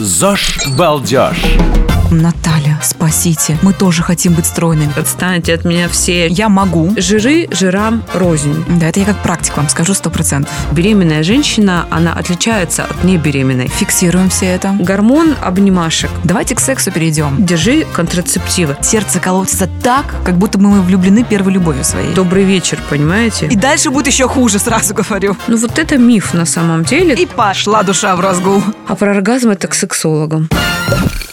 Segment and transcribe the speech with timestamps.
[0.00, 1.87] ЗОЖ Балдеж.
[2.10, 3.58] Наталья, спасите.
[3.62, 4.92] Мы тоже хотим быть стройными.
[4.98, 6.26] Отстаньте от меня все.
[6.28, 6.92] Я могу.
[6.96, 8.64] Жиры жирам рознь.
[8.80, 10.52] Да, это я как практик вам скажу сто процентов.
[10.72, 13.68] Беременная женщина, она отличается от небеременной.
[13.68, 14.74] Фиксируем все это.
[14.78, 16.10] Гормон обнимашек.
[16.24, 17.44] Давайте к сексу перейдем.
[17.44, 18.76] Держи контрацептивы.
[18.82, 22.14] Сердце колотится так, как будто мы влюблены первой любовью своей.
[22.14, 23.46] Добрый вечер, понимаете?
[23.46, 25.36] И дальше будет еще хуже, сразу говорю.
[25.46, 27.14] Ну вот это миф на самом деле.
[27.14, 28.62] И пошла душа в разгул.
[28.86, 30.48] А про оргазм это к сексологам.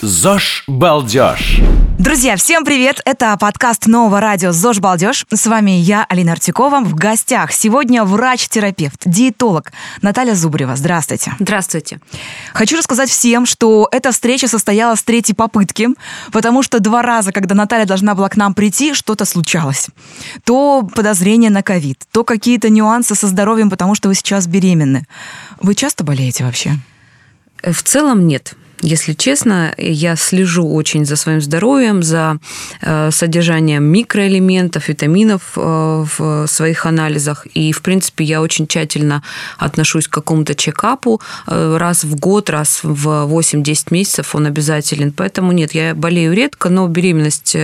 [0.02, 1.62] ЗОЖ Балдеж.
[1.98, 3.02] Друзья, всем привет!
[3.06, 5.26] Это подкаст нового радио «ЗОЖ Балдеж».
[5.34, 6.82] С вами я, Алина Артикова.
[6.82, 10.76] В гостях сегодня врач-терапевт, диетолог Наталья Зубрева.
[10.76, 11.34] Здравствуйте.
[11.40, 12.00] Здравствуйте.
[12.54, 15.90] Хочу рассказать всем, что эта встреча состоялась с третьей попытки,
[16.32, 19.88] потому что два раза, когда Наталья должна была к нам прийти, что-то случалось.
[20.44, 25.08] То подозрение на ковид, то какие-то нюансы со здоровьем, потому что вы сейчас беременны.
[25.60, 26.74] Вы часто болеете вообще?
[27.64, 28.56] В целом нет.
[28.82, 32.38] Если честно, я слежу очень за своим здоровьем, за
[32.82, 37.48] э, содержанием микроэлементов, витаминов э, в своих анализах.
[37.54, 39.24] И, в принципе, я очень тщательно
[39.58, 41.22] отношусь к какому-то чекапу.
[41.48, 45.14] Э, раз в год, раз в 8-10 месяцев он обязателен.
[45.14, 47.56] Поэтому нет, я болею редко, но беременность,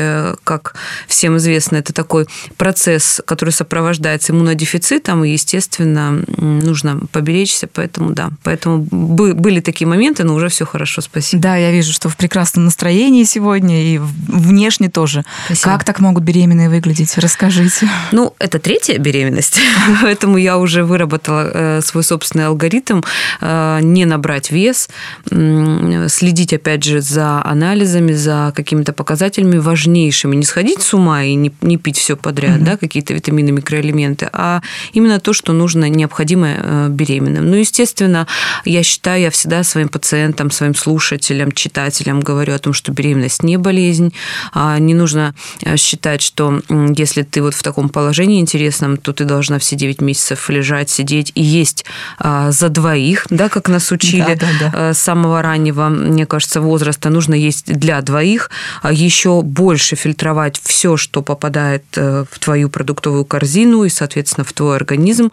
[0.43, 0.75] как
[1.07, 7.67] всем известно, это такой процесс, который сопровождается иммунодефицитом, и, естественно, нужно поберечься.
[7.67, 11.43] Поэтому, да, поэтому были такие моменты, но уже все хорошо спасибо.
[11.43, 15.23] Да, я вижу, что в прекрасном настроении сегодня и внешне тоже.
[15.45, 15.71] Спасибо.
[15.71, 17.17] Как так могут беременные выглядеть?
[17.17, 17.89] Расскажите.
[18.11, 19.59] Ну, это третья беременность,
[20.01, 23.01] поэтому я уже выработала э, свой собственный алгоритм
[23.41, 24.89] э, не набрать вес,
[25.29, 31.51] следить, опять же, за анализами, за какими-то показателями важнейшими, не сходить с ума и не,
[31.61, 32.65] не пить все подряд, угу.
[32.65, 34.61] да, какие-то витамины, микроэлементы, а
[34.93, 37.49] именно то, что нужно, необходимо э, беременным.
[37.49, 38.27] Ну, естественно,
[38.65, 43.43] я считаю, я всегда своим пациентам, своим слушателям слушателям, читателям говорю о том, что беременность
[43.43, 44.13] не болезнь.
[44.51, 46.61] А не нужно э, считать, что
[46.97, 51.31] если ты вот в таком положении интересном, то ты должна все 9 месяцев лежать, сидеть
[51.35, 51.85] и есть
[52.19, 54.93] а, за двоих, да, как нас учили да, да, да.
[54.93, 57.09] с самого раннего, мне кажется, возраста.
[57.09, 58.49] Нужно есть для двоих,
[58.81, 64.51] а еще больше фильтровать все, что попадает э, в твою продуктовую корзину и, соответственно, в
[64.51, 65.31] твой организм.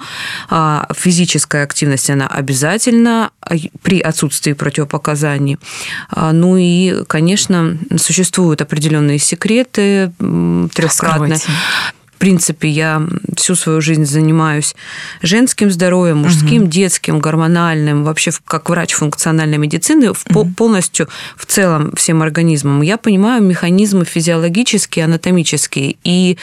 [0.95, 3.31] Физическая активность, она обязательно
[3.83, 5.59] при отсутствии противопоказаний.
[6.11, 10.13] А, ну и, конечно, существуют определенные секреты
[10.75, 11.39] трехкратные
[12.19, 13.01] в принципе, я
[13.37, 14.75] всю свою жизнь занимаюсь
[15.23, 16.71] женским здоровьем, мужским, угу.
[16.71, 20.47] детским, гормональным, вообще как врач функциональной медицины, угу.
[20.56, 22.83] полностью в целом всем организмом.
[22.83, 25.95] Я понимаю механизмы физиологические, анатомические.
[26.03, 26.37] И,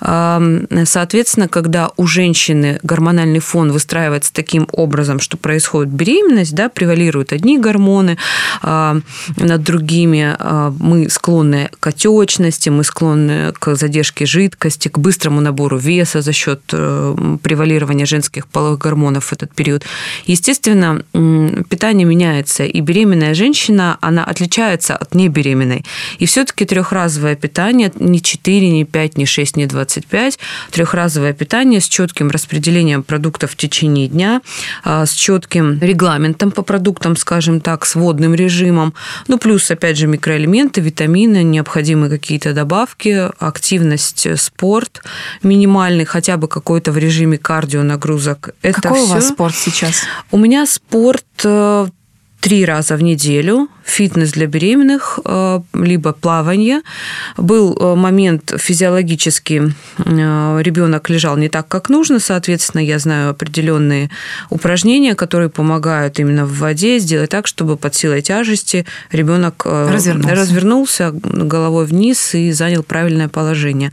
[0.00, 7.58] соответственно, когда у женщины гормональный фон выстраивается таким образом, что происходит беременность, да, превалируют одни
[7.58, 8.16] гормоны
[8.62, 8.98] а,
[9.36, 15.40] над другими, а, мы склонны к отечности, мы склонны к задержке жидкости, к быстрому быстрому
[15.40, 19.84] набору веса за счет э, превалирования женских половых гормонов в этот период.
[20.26, 21.02] Естественно,
[21.68, 25.84] питание меняется, и беременная женщина, она отличается от небеременной.
[26.20, 30.38] И все-таки трехразовое питание, не 4, не 5, не 6, не 25,
[30.70, 34.40] трехразовое питание с четким распределением продуктов в течение дня,
[34.84, 38.94] а, с четким регламентом по продуктам, скажем так, с водным режимом,
[39.28, 45.02] ну плюс, опять же, микроэлементы, витамины, необходимые какие-то добавки, активность, спорт,
[45.42, 48.50] минимальный, хотя бы какой-то в режиме кардио нагрузок.
[48.62, 49.06] Это Какой все.
[49.06, 50.02] у вас спорт сейчас?
[50.30, 51.88] У меня спорт э,
[52.40, 56.82] три раза в неделю фитнес для беременных, э, либо плавание.
[57.36, 64.10] Был э, момент физиологически, э, ребенок лежал не так, как нужно, соответственно, я знаю определенные
[64.50, 71.10] упражнения, которые помогают именно в воде сделать так, чтобы под силой тяжести ребенок развернулся, развернулся
[71.12, 73.90] головой вниз и занял правильное положение.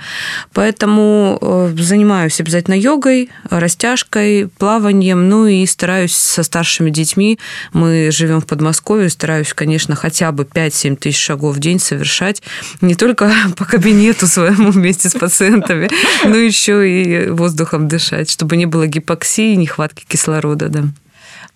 [0.54, 7.40] Поэтому занимаюсь обязательно йогой, растяжкой, плаванием, ну и стараюсь со старшими детьми.
[7.74, 12.42] Мы живем в Подмосковье, стараюсь, конечно, хотя бы 5-7 тысяч шагов в день совершать
[12.82, 15.90] не только по кабинету своему вместе с пациентами,
[16.24, 20.70] но еще и воздухом дышать, чтобы не было гипоксии, нехватки кислорода.
[20.70, 20.84] Да.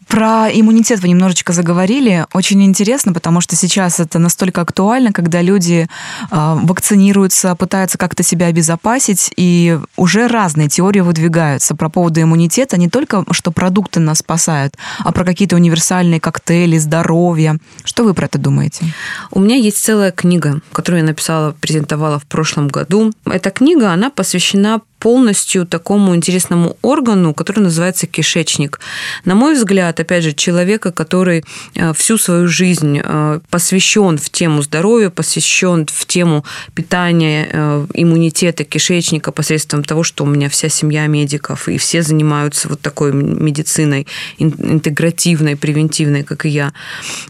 [0.10, 2.26] Про иммунитет вы немножечко заговорили.
[2.34, 5.88] Очень интересно, потому что сейчас это настолько актуально, когда люди
[6.32, 12.80] э, вакцинируются, пытаются как-то себя обезопасить, и уже разные теории выдвигаются про поводу иммунитета.
[12.80, 17.60] Не только, что продукты нас спасают, а про какие-то универсальные коктейли, здоровья.
[17.84, 18.86] Что вы про это думаете?
[19.30, 23.14] У меня есть целая книга, которую я написала, презентовала в прошлом году.
[23.26, 28.80] Эта книга, она посвящена полностью такому интересному органу, который называется кишечник.
[29.26, 31.44] На мой взгляд, опять же, человека, который
[31.76, 36.44] э, всю свою жизнь э, посвящен в тему здоровья, посвящен в тему
[36.74, 42.68] питания, э, иммунитета кишечника посредством того, что у меня вся семья медиков, и все занимаются
[42.68, 44.06] вот такой медициной
[44.38, 46.74] интегративной, превентивной, как и я.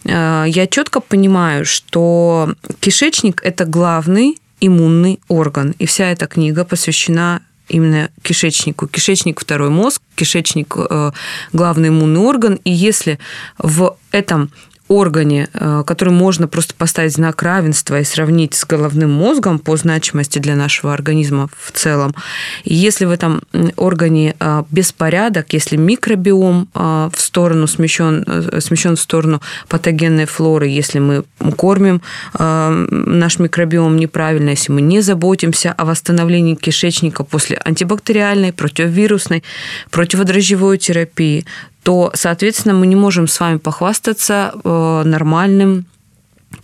[0.04, 5.76] Я четко понимаю, что кишечник– это главный иммунный орган.
[5.80, 8.88] И вся эта книга посвящена именно кишечнику.
[8.88, 11.12] Кишечник– второй мозг, кишечник э,–
[11.54, 12.60] главный иммунный орган.
[12.64, 13.20] И если
[13.58, 14.52] в этом
[14.90, 20.40] органе, э, который можно просто поставить знак равенства и сравнить с головным мозгом по значимости
[20.40, 22.16] для нашего организма в целом.
[22.64, 23.42] И если в этом
[23.78, 28.26] органе э, беспорядок, если микробиом э, в сторону смещен,
[28.60, 31.24] смещен в сторону патогенной флоры, если мы
[31.56, 32.02] кормим
[32.40, 39.44] наш микробиом неправильно, если мы не заботимся о восстановлении кишечника после антибактериальной, противовирусной,
[39.92, 41.46] противодрожжевой терапии,
[41.90, 45.88] то, соответственно, мы не можем с вами похвастаться э, нормальным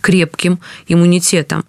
[0.00, 1.64] крепким иммунитетом.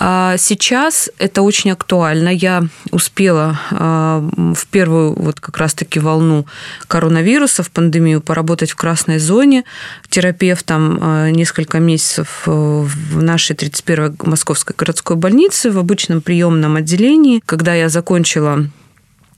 [0.00, 2.30] А сейчас это очень актуально.
[2.30, 6.46] Я успела э, в первую вот как раз-таки волну
[6.88, 9.62] коронавируса, в пандемию, поработать в красной зоне
[10.08, 17.40] терапевтом э, несколько месяцев в нашей 31-й Московской городской больнице в обычном приемном отделении.
[17.46, 18.66] Когда я закончила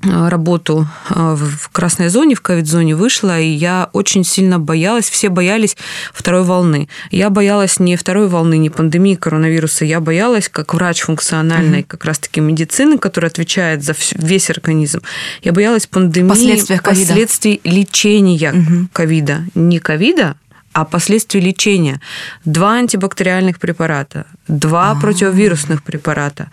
[0.03, 5.77] работу э, в красной зоне, в ковид-зоне вышла, и я очень сильно боялась, все боялись
[6.13, 6.89] второй волны.
[7.11, 12.41] Я боялась не второй волны, не пандемии коронавируса, я боялась, как врач функциональной как раз-таки
[12.41, 15.01] медицины, который отвечает за весь организм,
[15.43, 19.45] я боялась пандемии, последствий, последствий лечения ковида.
[19.55, 20.37] Не ковида,
[20.79, 22.01] а последствий лечения.
[22.45, 25.01] Два антибактериальных препарата, два А-а-а.
[25.01, 26.51] противовирусных препарата,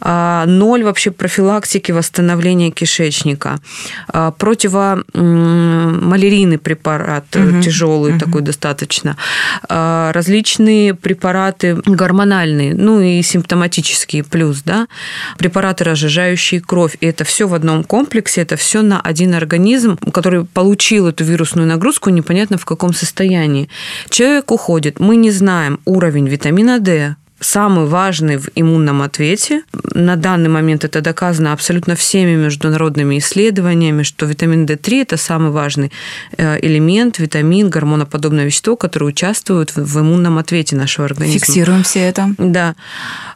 [0.00, 3.60] а, ноль вообще профилактики восстановления кишечника,
[4.08, 7.60] а, противомалярийный препарат угу.
[7.60, 8.20] тяжелый угу.
[8.20, 9.18] такой достаточно,
[9.68, 14.86] а, различные препараты гормональные, ну и симптоматические плюс, да,
[15.36, 16.96] препараты, разжижающие кровь.
[17.02, 21.68] И это все в одном комплексе, это все на один организм, который получил эту вирусную
[21.68, 23.68] нагрузку непонятно в каком состоянии состоянии.
[24.08, 29.62] Человек уходит, мы не знаем уровень витамина D, самый важный в иммунном ответе.
[29.94, 35.92] На данный момент это доказано абсолютно всеми международными исследованиями, что витамин D3– это самый важный
[36.36, 41.38] э, элемент, витамин, гормоноподобное вещество, которое участвует в иммунном ответе нашего организма.
[41.38, 42.34] Фиксируем все это.
[42.38, 42.74] Да.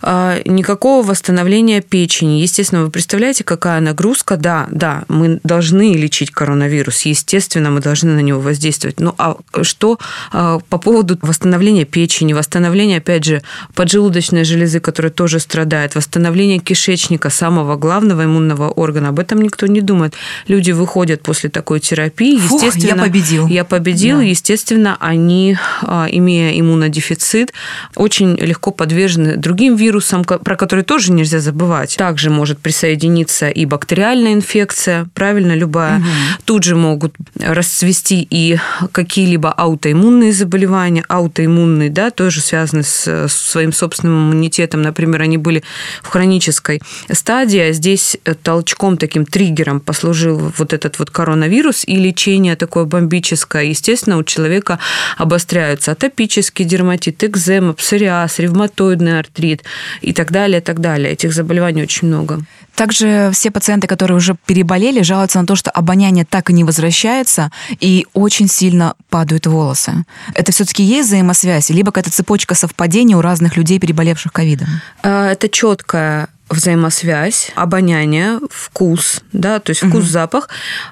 [0.01, 2.41] А, никакого восстановления печени.
[2.41, 4.37] Естественно, вы представляете, какая нагрузка?
[4.37, 7.03] Да, да, мы должны лечить коронавирус.
[7.03, 8.99] Естественно, мы должны на него воздействовать.
[8.99, 9.99] Ну, а что
[10.33, 13.43] а, по поводу восстановления печени, восстановления, опять же,
[13.75, 19.09] под поджелудочной железы, которая тоже страдает, восстановление кишечника, самого главного иммунного органа.
[19.09, 20.15] Об этом никто не думает.
[20.49, 23.01] Люди выходят после такой терапии, Фух, естественно...
[23.01, 23.47] я победил.
[23.49, 24.23] Я победил, да.
[24.23, 27.53] естественно, они, а, имея иммунодефицит,
[27.95, 31.97] очень легко подвержены другим вирусам, про которые тоже нельзя забывать.
[31.99, 35.99] Также может присоединиться и бактериальная инфекция, правильно, любая.
[35.99, 36.07] Угу.
[36.47, 38.59] Тут же могут расцвести и
[38.93, 45.65] какие-либо аутоиммунные заболевания, аутоиммунные, да, тоже связаны с своим собственным иммунитетом, например, они были
[46.05, 46.81] в хронической
[47.11, 53.65] стадии, а здесь толчком, таким триггером послужил вот этот вот коронавирус, и лечение такое бомбическое,
[53.65, 54.79] естественно, у человека
[55.19, 59.65] обостряются атопический дерматит, экзема, псориаз, ревматоидный артрит
[60.01, 61.13] и так далее, и так далее.
[61.13, 62.45] Этих заболеваний очень много.
[62.75, 67.51] Также все пациенты, которые уже переболели, жалуются на то, что обоняние так и не возвращается,
[67.81, 70.05] и очень сильно падают волосы.
[70.35, 74.69] Это все-таки есть взаимосвязь, либо какая-то цепочка совпадений у разных людей, переболевших ковидом?
[75.03, 80.11] А, это четкая взаимосвязь, обоняние, вкус, да, то есть вкус, угу.
[80.11, 80.49] запах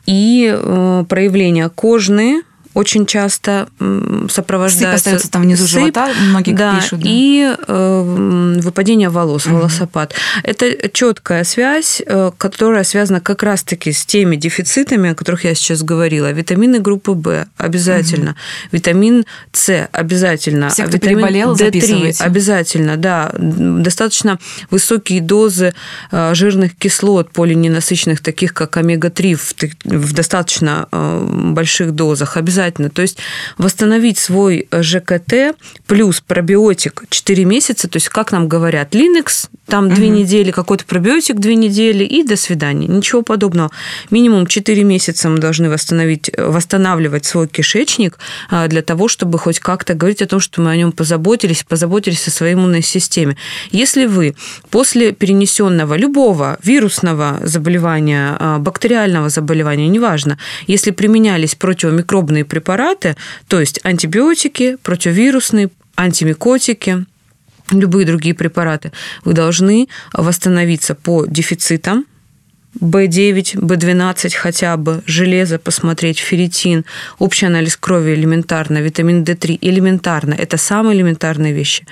[0.07, 3.69] и э, проявления кожные, очень часто
[4.29, 4.79] сопровождается...
[4.79, 7.01] Сыпь остается там внизу сыпь, живота, многие да, пишут.
[7.01, 7.09] Да.
[7.09, 9.57] И э, выпадение волос, угу.
[9.57, 10.15] волосопад.
[10.45, 15.83] Это четкая связь, э, которая связана как раз-таки с теми дефицитами, о которых я сейчас
[15.83, 16.31] говорила.
[16.31, 18.31] Витамины группы В обязательно.
[18.31, 18.39] Угу.
[18.73, 20.71] Витамин С обязательно.
[20.71, 23.33] Все, кто Витамин переболел, D3 обязательно, да.
[23.37, 24.39] Достаточно
[24.71, 25.75] высокие дозы
[26.13, 32.37] э, жирных кислот полиненасыщенных, таких как омега-3 в, в достаточно э, больших дозах.
[32.37, 32.91] Обязательно обязательно.
[32.91, 33.19] То есть
[33.59, 39.97] восстановить свой ЖКТ плюс пробиотик 4 месяца, то есть как нам говорят, Linux, там угу.
[39.97, 42.87] 2 недели, какой-то пробиотик 2 недели и до свидания.
[42.87, 43.71] Ничего подобного.
[44.11, 48.19] Минимум 4 месяца мы должны восстановить, восстанавливать свой кишечник
[48.51, 52.27] а, для того, чтобы хоть как-то говорить о том, что мы о нем позаботились, позаботились
[52.29, 53.37] о своей иммунной системе.
[53.71, 54.35] Если вы
[54.71, 63.17] после перенесенного любого вирусного заболевания, а, бактериального заболевания, неважно, если применялись противомикробные препараты,
[63.49, 67.07] то есть антибиотики, противовирусные, антимикотики,
[67.71, 68.93] любые другие препараты,
[69.25, 72.05] вы должны восстановиться по дефицитам,
[72.79, 76.85] B9, B12 хотя бы, железо посмотреть, ферритин,
[77.19, 80.35] общий анализ крови элементарно, витамин D3 элементарно.
[80.35, 81.85] Это самые элементарные вещи.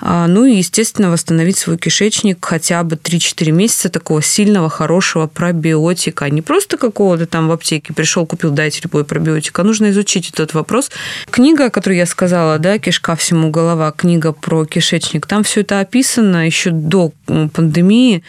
[0.00, 6.28] А, ну и, естественно, восстановить свой кишечник хотя бы 3-4 месяца такого сильного, хорошего пробиотика.
[6.28, 10.54] Не просто какого-то там в аптеке пришел, купил, дайте любой пробиотик, а нужно изучить этот
[10.54, 10.90] вопрос.
[11.30, 15.78] Книга, о которой я сказала, да, «Кишка всему голова», книга про кишечник, там все это
[15.80, 18.24] описано еще до пандемии.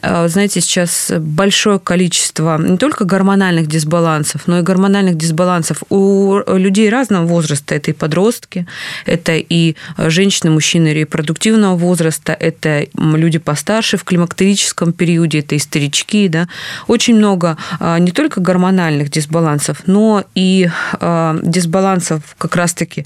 [0.00, 6.88] А, знаете, сейчас большое количество не только гормональных дисбалансов, но и гормональных дисбалансов у людей
[6.88, 7.74] разного возраста.
[7.74, 8.66] Это и подростки,
[9.04, 16.28] это и женщины, мужчины репродуктивного возраста, это люди постарше в климактерическом периоде, это и старички.
[16.28, 16.48] Да?
[16.86, 20.68] Очень много а, не только гормональных дисбалансов, но и
[21.00, 23.04] а, дисбалансов как раз-таки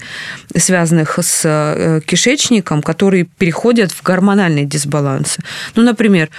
[0.55, 5.41] связанных с э, кишечником, которые переходят в гормональные дисбалансы.
[5.75, 6.29] Ну, например,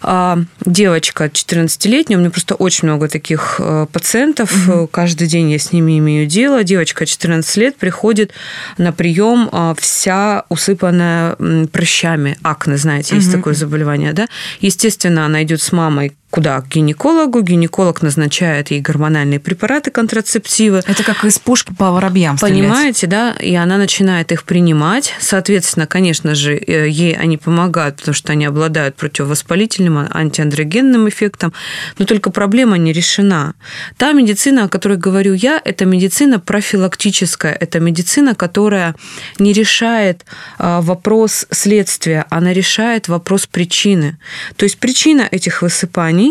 [0.00, 4.86] а, девочка 14-летняя, у меня просто очень много таких э, пациентов, угу.
[4.86, 6.64] каждый день я с ними имею дело.
[6.64, 8.32] Девочка 14 лет приходит
[8.76, 11.36] на прием а, вся усыпанная
[11.72, 13.36] прыщами, акне, знаете, есть угу.
[13.36, 14.26] такое заболевание, да?
[14.60, 16.60] Естественно, она идет с мамой куда?
[16.60, 17.40] К гинекологу.
[17.40, 20.82] Гинеколог назначает ей гормональные препараты, контрацептивы.
[20.86, 23.36] Это как из пушки по воробьям Понимаете, стрелять.
[23.36, 23.44] да?
[23.44, 25.14] И она начинает их принимать.
[25.20, 31.52] Соответственно, конечно же, э, ей они помогают, потому что они обладают противовоспалительным, антиандрогенным эффектом.
[31.98, 33.54] Но только проблема не решена.
[33.96, 37.52] Та медицина, о которой говорю я, это медицина профилактическая.
[37.52, 38.94] Это медицина, которая
[39.38, 40.24] не решает
[40.58, 44.18] а, вопрос следствия, она решает вопрос причины.
[44.56, 46.27] То есть причина этих высыпаний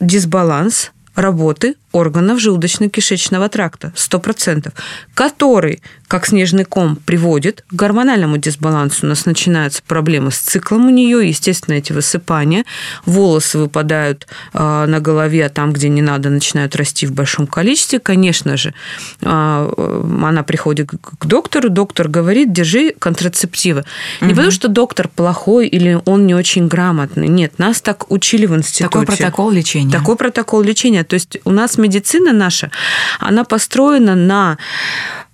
[0.00, 4.72] дисбаланс работы органов желудочно-кишечного тракта, 100%,
[5.14, 9.06] который, как снежный ком, приводит к гормональному дисбалансу.
[9.06, 12.64] У нас начинаются проблемы с циклом у нее, естественно, эти высыпания,
[13.06, 17.98] волосы выпадают а, на голове, а там, где не надо, начинают расти в большом количестве.
[17.98, 18.74] Конечно же,
[19.22, 19.70] а,
[20.22, 23.84] она приходит к доктору, доктор говорит, держи контрацептивы.
[24.20, 24.28] Угу.
[24.28, 27.28] Не потому, что доктор плохой или он не очень грамотный.
[27.28, 28.84] Нет, нас так учили в институте.
[28.84, 29.90] Такой протокол лечения.
[29.92, 31.04] Такой протокол лечения.
[31.04, 32.70] То есть у нас медицина наша,
[33.18, 34.58] она построена на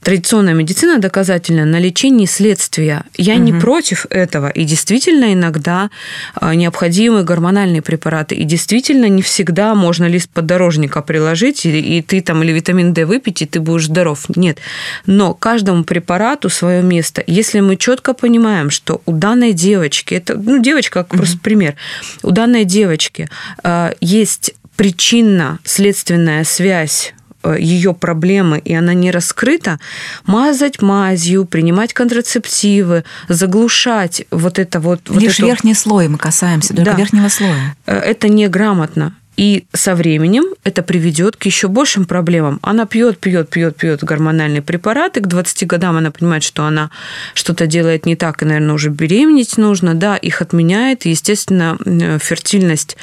[0.06, 3.02] традиционная медицина доказательная на лечении следствия.
[3.16, 3.42] Я угу.
[3.42, 4.50] не против этого.
[4.50, 5.90] И действительно иногда
[6.36, 8.36] а, необходимы гормональные препараты.
[8.36, 13.04] И действительно не всегда можно лист поддорожника приложить, и, и ты там или витамин D
[13.04, 14.26] выпить, и ты будешь здоров.
[14.36, 14.58] Нет.
[15.06, 17.24] Но каждому препарату свое место.
[17.26, 21.18] Если мы четко понимаем, что у данной девочки, это ну, девочка, как угу.
[21.18, 21.74] просто пример,
[22.22, 23.28] у данной девочки
[23.64, 29.78] э, есть причинно-следственная связь э, ее проблемы, и она не раскрыта,
[30.25, 35.09] мазать мазью, принимать контрацептивы, заглушать вот это вот...
[35.11, 36.97] Лишь вот верхний слой мы касаемся, только да.
[36.97, 37.76] верхнего слоя.
[37.87, 39.14] Э, это неграмотно.
[39.37, 42.59] И со временем это приведет к еще большим проблемам.
[42.62, 45.21] Она пьет, пьет, пьет, пьет гормональные препараты.
[45.21, 46.90] К 20 годам она понимает, что она
[47.35, 49.95] что-то делает не так, и, наверное, уже беременеть нужно.
[49.95, 51.05] Да, их отменяет.
[51.05, 51.78] Естественно,
[52.19, 52.97] фертильность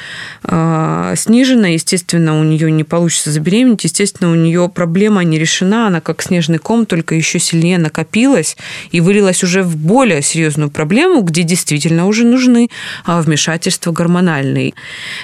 [0.44, 1.68] э, снижена.
[1.68, 3.84] Естественно, у нее не получится забеременеть.
[3.84, 5.88] Естественно, у нее проблема не решена.
[5.88, 8.58] Она как снежный ком, только еще сильнее накопилась
[8.92, 12.70] и вылилась уже в более серьезную проблему, где действительно уже нужны
[13.06, 14.74] вмешательства гормональные.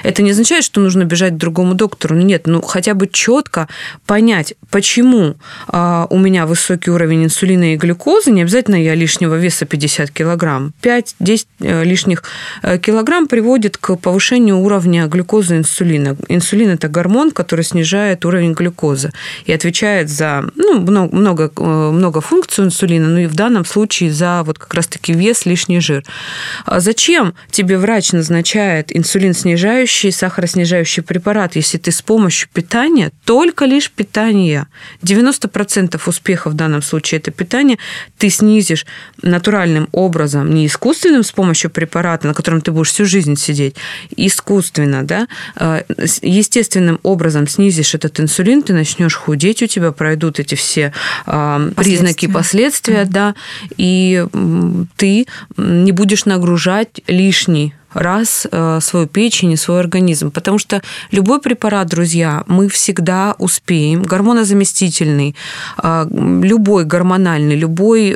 [0.04, 2.16] Это не означает, что нужно нужно бежать к другому доктору.
[2.16, 3.68] Нет, ну хотя бы четко
[4.06, 5.36] понять, почему
[5.68, 10.74] а, у меня высокий уровень инсулина и глюкозы, не обязательно я лишнего веса 50 килограмм,
[10.82, 12.24] 5-10 э, лишних
[12.64, 16.18] э, килограмм приводит к повышению уровня глюкозы и инсулина.
[16.28, 19.12] Инсулин– это гормон, который снижает уровень глюкозы
[19.46, 24.44] и отвечает за ну, много, много, э, функций инсулина, ну и в данном случае за
[24.44, 26.04] вот как раз-таки вес, лишний жир.
[26.66, 33.12] А зачем тебе врач назначает инсулин снижающий, сахароснижающий помогающий препарат, если ты с помощью питания,
[33.26, 34.68] только лишь питания.
[35.04, 37.78] 90% успеха в данном случае это питание,
[38.18, 38.86] ты снизишь
[39.22, 43.76] натуральным образом, не искусственным с помощью препарата, на котором ты будешь всю жизнь сидеть,
[44.18, 45.84] искусственно, да, э,
[46.22, 50.92] естественным образом снизишь этот инсулин, ты начнешь худеть, у тебя пройдут эти все
[51.28, 53.12] э, признаки, последствия, mm-hmm.
[53.12, 53.36] да,
[53.78, 54.26] и
[54.98, 55.26] ты
[55.58, 60.32] не будешь нагружать лишний раз э, свою печень и свой организм.
[60.32, 60.82] Потому что
[61.12, 65.36] любой препарат, друзья, мы всегда успеем, гормонозаместительный,
[65.82, 68.16] э, любой гормональный, любой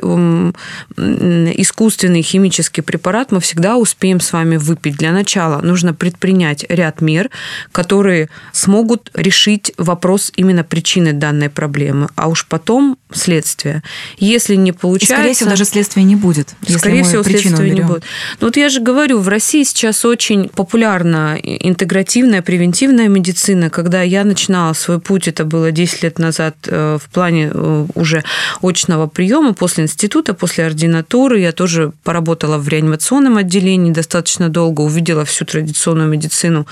[0.95, 4.97] искусственный химический препарат мы всегда успеем с вами выпить.
[4.97, 7.29] Для начала нужно предпринять ряд мер,
[7.71, 13.83] которые смогут решить вопрос именно причины данной проблемы, а уж потом следствие.
[14.17, 15.13] Если не получается...
[15.13, 16.55] И, скорее всего, даже следствия не будет.
[16.67, 18.03] Скорее всего, следствия не будет.
[18.39, 23.69] Ну вот я же говорю, в России сейчас очень популярна интегративная, превентивная медицина.
[23.69, 28.23] Когда я начинала свой путь, это было 10 лет назад э, в плане э, уже
[28.61, 31.39] очного приема после института, после ординатуры.
[31.39, 36.67] Я тоже поработала в реанимационном отделении достаточно долго, увидела всю традиционную медицину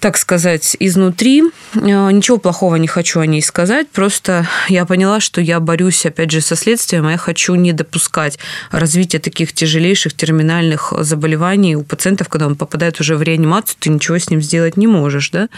[0.00, 1.42] так сказать, изнутри.
[1.74, 6.30] Э, ничего плохого не хочу о ней сказать, просто я поняла, что я борюсь, опять
[6.30, 8.38] же, со следствием, а я хочу не допускать
[8.70, 14.18] развития таких тяжелейших терминальных заболеваний у пациентов, когда он попадает уже в реанимацию, ты ничего
[14.18, 15.48] с ним сделать не можешь, да?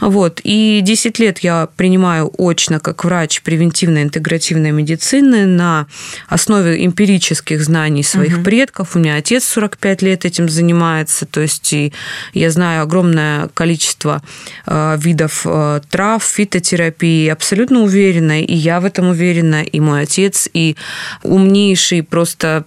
[0.00, 0.40] Вот.
[0.44, 5.86] И 10 лет я принимаю очно как врач превентивной интегративной медицины на
[6.28, 8.44] основе эмпирических знаний своих угу.
[8.44, 8.96] предков.
[8.96, 11.92] У меня отец 45 лет этим занимается, то есть и
[12.34, 14.22] я знаю огромное количество количество
[14.66, 17.28] э, видов э, трав, фитотерапии.
[17.28, 20.76] Абсолютно уверена, и я в этом уверена, и мой отец, и
[21.22, 22.64] умнейшие просто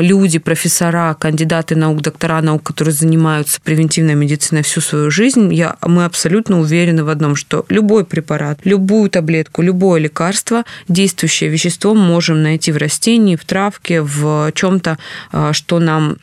[0.00, 6.04] люди, профессора, кандидаты наук, доктора наук, которые занимаются превентивной медициной всю свою жизнь, я, мы
[6.04, 12.72] абсолютно уверены в одном, что любой препарат, любую таблетку, любое лекарство, действующее вещество можем найти
[12.72, 14.96] в растении, в травке, в чем-то,
[15.32, 16.16] э, что нам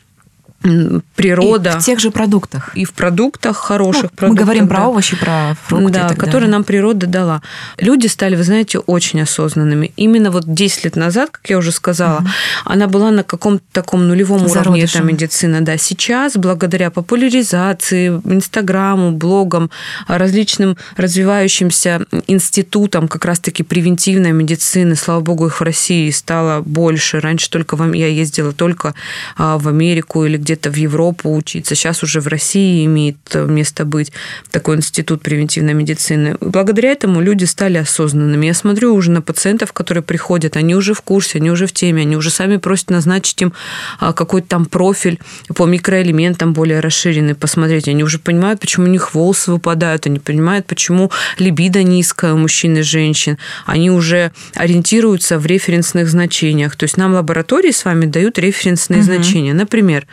[1.14, 1.74] природа.
[1.76, 2.70] И в тех же продуктах.
[2.74, 4.04] И в продуктах хороших.
[4.04, 4.74] Ну, продуктах, мы говорим да.
[4.74, 5.92] про овощи, про фрукты.
[5.92, 7.42] Да, которые нам природа дала.
[7.78, 9.92] Люди стали, вы знаете, очень осознанными.
[9.96, 12.28] Именно вот 10 лет назад, как я уже сказала, угу.
[12.64, 15.60] она была на каком-то таком нулевом уровне, эта медицина.
[15.60, 19.70] Да, сейчас, благодаря популяризации, Инстаграму, блогам,
[20.08, 27.20] различным развивающимся институтам как раз-таки превентивной медицины, слава богу, их в России стало больше.
[27.20, 28.94] Раньше только я ездила только
[29.36, 31.74] а, в Америку или где где-то в Европу учиться.
[31.74, 34.12] Сейчас уже в России имеет место быть
[34.50, 36.36] такой институт превентивной медицины.
[36.40, 38.46] Благодаря этому люди стали осознанными.
[38.46, 42.02] Я смотрю уже на пациентов, которые приходят, они уже в курсе, они уже в теме,
[42.02, 43.52] они уже сами просят назначить им
[43.98, 45.18] а, какой-то там профиль
[45.56, 47.88] по микроэлементам более расширенный, посмотреть.
[47.88, 52.76] Они уже понимают, почему у них волосы выпадают, они понимают, почему либидо низкая у мужчин
[52.76, 53.38] и женщин.
[53.66, 56.76] Они уже ориентируются в референсных значениях.
[56.76, 59.06] То есть нам лаборатории с вами дают референсные угу.
[59.06, 59.54] значения.
[59.54, 60.06] Например,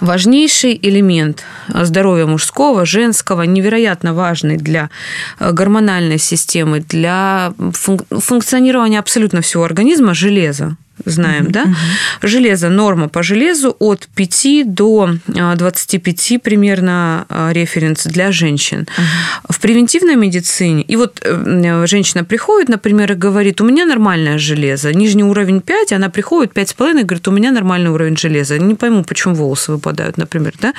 [0.00, 4.90] важнейший элемент здоровья мужского, женского, невероятно важный для
[5.38, 7.52] э, гормональной системы, для
[8.10, 11.66] функционирования абсолютно всего организма– железо знаем, да?
[12.22, 18.86] Железо, норма по железу от 5 до 25 а, примерно а, референс для женщин.
[19.48, 24.92] В превентивной медицине, и вот э, женщина приходит, например, и говорит, у меня нормальное железо,
[24.92, 28.58] нижний уровень 5, она приходит 5,5 и говорит, у меня нормальный уровень железа.
[28.58, 30.72] Не пойму, почему волосы выпадают, например, да?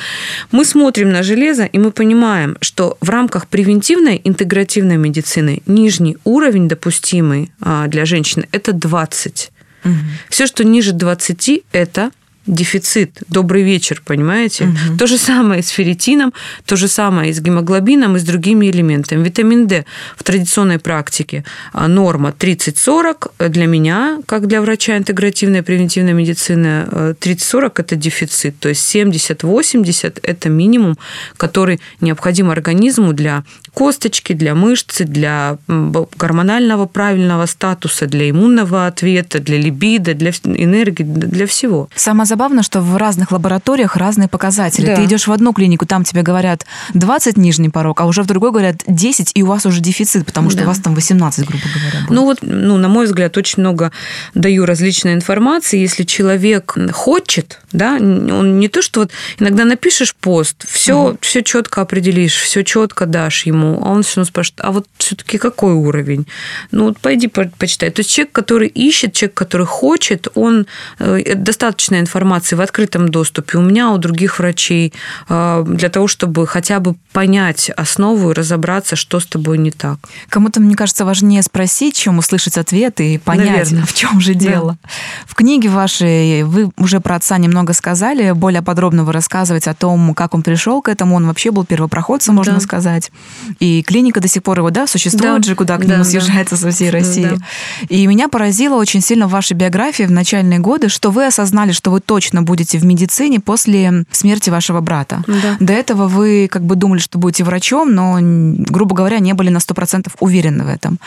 [0.51, 6.67] Мы смотрим на железо, и мы понимаем, что в рамках превентивной интегративной медицины нижний уровень
[6.67, 9.51] допустимый а, для женщин– это 20.
[9.83, 9.93] Угу.
[10.29, 12.11] Все, что ниже 20, это
[12.47, 13.21] дефицит.
[13.27, 14.65] Добрый вечер, понимаете?
[14.65, 14.97] Угу.
[14.97, 16.33] То же самое с ферритином,
[16.65, 19.23] то же самое и с гемоглобином и с другими элементами.
[19.23, 26.13] Витамин D в традиционной практике а, норма 30-40 для меня, как для врача интегративной превентивной
[26.13, 26.85] медицины,
[27.19, 30.97] 30-40 это дефицит, то есть 70-80 это минимум,
[31.35, 39.57] который необходим организму для косточки, для мышцы, для гормонального правильного статуса, для иммунного ответа, для
[39.57, 41.89] либидо, для энергии, для всего.
[41.95, 44.85] Самое забавно, что в разных лабораториях разные показатели.
[44.85, 44.95] Да.
[44.95, 48.51] Ты идешь в одну клинику, там тебе говорят 20 нижний порог, а уже в другой
[48.51, 50.65] говорят 10, и у вас уже дефицит, потому что да.
[50.65, 51.99] у вас там 18, грубо говоря.
[52.01, 52.11] Будет.
[52.11, 53.91] Ну вот, ну, на мой взгляд, очень много
[54.35, 55.79] даю различной информации.
[55.79, 57.95] Если человек хочет Да?
[57.97, 61.17] Он не то, что вот иногда напишешь пост, все, угу.
[61.21, 65.37] все четко определишь, все четко дашь ему, а он все равно спрашивает, а вот все-таки
[65.37, 66.27] какой уровень?
[66.71, 67.89] Ну вот пойди по почитай.
[67.89, 70.67] То есть человек, который ищет, человек, который хочет, он
[70.99, 74.93] э, достаточно информации в открытом доступе у меня, у других врачей,
[75.29, 79.99] э, для того, чтобы хотя бы понять основу и разобраться, что с тобой не так.
[80.29, 83.85] Кому-то, мне кажется, важнее спросить, чем услышать ответ и понять, Наверное.
[83.85, 84.77] в чем же дело.
[84.83, 84.89] Да.
[85.25, 90.13] В книге вашей вы уже про отца немного сказали, более подробно вы рассказываете о том,
[90.13, 91.15] как он пришел к этому.
[91.15, 92.59] Он вообще был первопроходцем, можно да.
[92.59, 93.11] сказать.
[93.59, 95.47] И клиника до сих пор его, да, существует да.
[95.47, 96.61] же, куда к нему да, съезжается да.
[96.61, 97.29] со всей России.
[97.29, 97.85] Да.
[97.89, 101.91] И меня поразило очень сильно в вашей биографии в начальные годы, что вы осознали, что
[101.91, 105.23] вы точно будете в медицине после смерти вашего брата.
[105.27, 105.57] Да.
[105.59, 109.57] До этого вы как бы думали, что будете врачом, но, грубо говоря, не были на
[109.57, 110.99] 100% уверены в этом.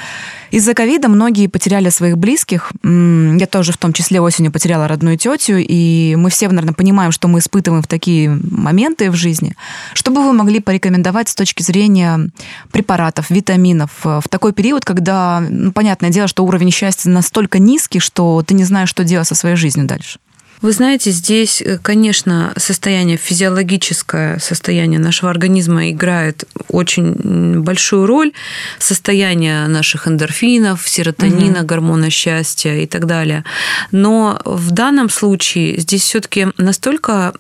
[0.51, 2.73] Из-за ковида многие потеряли своих близких.
[2.83, 7.29] Я тоже в том числе осенью потеряла родную тетю, и мы все, наверное, понимаем, что
[7.29, 9.55] мы испытываем в такие моменты в жизни.
[9.95, 12.31] Что бы вы могли порекомендовать с точки зрения
[12.73, 18.43] препаратов, витаминов в такой период, когда, ну, понятное дело, что уровень счастья настолько низкий, что
[18.45, 20.19] ты не знаешь, что делать со своей жизнью дальше?
[20.63, 28.33] Вы знаете, здесь, э, конечно, состояние физиологическое, состояние нашего организма играет очень большую роль.
[28.79, 31.67] Состояние наших эндорфинов, серотонина, угу.
[31.67, 33.45] гормона счастья и так далее.
[33.91, 37.33] Но в данном случае здесь все-таки настолько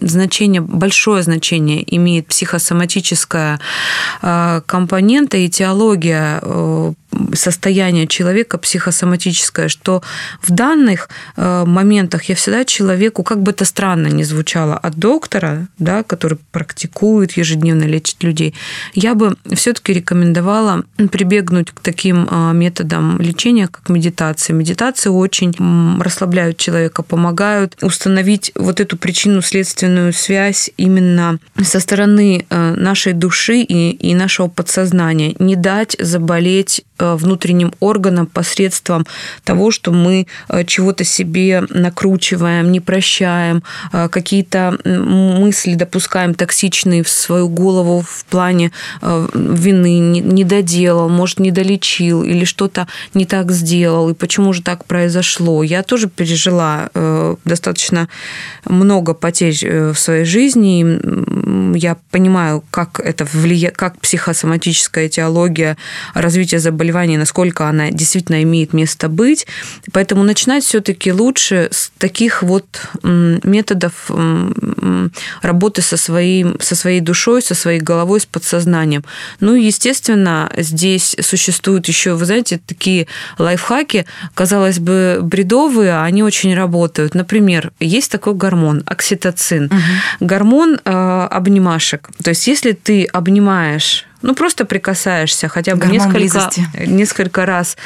[0.00, 3.60] значение, большое значение имеет психосоматическая
[4.22, 6.92] э, компонента и теология э,
[7.34, 10.02] состояние человека психосоматическое, что
[10.42, 15.68] в данных э, моментах я всегда человеку, как бы это странно ни звучало, от доктора,
[15.78, 18.54] да, который практикует, ежедневно лечит людей,
[18.94, 24.54] я бы все-таки рекомендовала прибегнуть к таким э, методам лечения, как медитация.
[24.54, 25.54] Медитации очень
[26.00, 33.90] расслабляют человека, помогают установить вот эту причинно-следственную связь именно со стороны э, нашей души и,
[33.90, 35.34] и нашего подсознания.
[35.38, 39.06] Не дать заболеть внутренним органам посредством
[39.42, 47.08] того, что мы э, чего-то себе накручиваем, не прощаем, э, какие-то мысли допускаем токсичные в
[47.08, 48.70] свою голову в плане
[49.02, 54.84] вины, не доделал, может, не долечил или что-то не так сделал, и почему же так
[54.84, 55.62] произошло.
[55.62, 56.88] Я тоже пережила
[57.44, 58.08] достаточно
[58.64, 65.76] много потерь в своей жизни, я понимаю, как это влияет, как психосоматическая теология
[66.14, 69.46] развития заболеваний заболевания, насколько она действительно имеет место быть.
[69.92, 72.64] Поэтому начинать все-таки лучше с таких вот
[73.02, 74.10] методов
[75.42, 79.04] работы со, своим, со своей душой, со своей головой, с подсознанием.
[79.40, 83.06] Ну, естественно, здесь существуют еще, вы знаете, такие
[83.38, 87.14] лайфхаки, казалось бы, бредовые, а они очень работают.
[87.14, 89.66] Например, есть такой гормон окситоцин.
[89.66, 90.26] Угу.
[90.26, 92.10] Гормон э, обнимашек.
[92.22, 96.50] То есть, если ты обнимаешь ну, просто прикасаешься хотя бы несколько,
[96.86, 97.76] несколько раз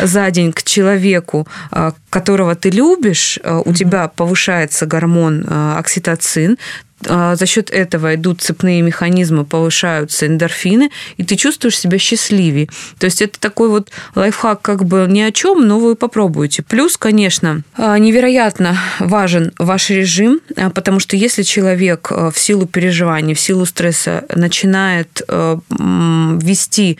[0.00, 6.56] за день к человеку, а, которого ты любишь, а, у тебя повышается гормон а, окситоцин,
[7.00, 12.68] за счет этого идут цепные механизмы, повышаются эндорфины, и ты чувствуешь себя счастливее.
[12.98, 16.62] То есть это такой вот лайфхак как бы ни о чем, но вы попробуйте.
[16.62, 23.34] Плюс, конечно, а, невероятно важен ваш режим, а, потому что если человек в силу переживаний,
[23.34, 25.22] в силу стресса начинает
[25.70, 26.98] вести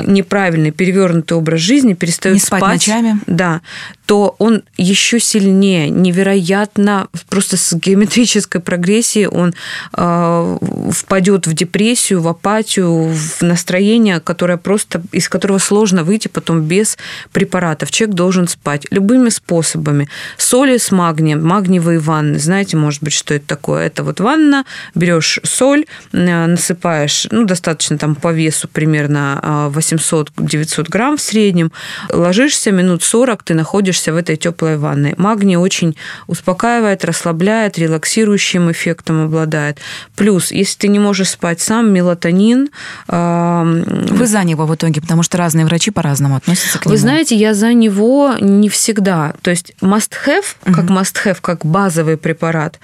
[0.00, 3.20] неправильный, перевернутый образ жизни, перестает Не спать, спать ночами.
[3.26, 3.60] Да,
[4.06, 9.54] то он еще сильнее, невероятно, просто с геометрической прогрессией он
[9.96, 10.58] э,
[10.90, 16.98] впадет в депрессию, в апатию, в настроение, которое просто, из которого сложно выйти потом без
[17.32, 17.90] препаратов.
[17.90, 20.08] Человек должен спать любыми способами.
[20.36, 22.38] Соли с магнием, магниевые ванны.
[22.38, 23.86] Знаете, может быть, что это такое?
[23.86, 24.64] Это вот ванна,
[24.94, 31.72] берешь соль, э, насыпаешь, ну, достаточно там по весу примерно 800-900 э, грамм в среднем,
[32.10, 35.14] ложишься минут 40, ты находишь находишься в этой теплой ванной.
[35.16, 39.78] Магний очень успокаивает, расслабляет, релаксирующим эффектом обладает.
[40.16, 42.70] Плюс, если ты не можешь спать сам, мелатонин...
[43.08, 46.92] Вы за него в итоге, потому что разные врачи по-разному относятся к нему.
[46.92, 49.34] Вы знаете, я за него не всегда.
[49.42, 50.74] То есть must-have, угу.
[50.74, 52.78] как must-have, как базовый препарат,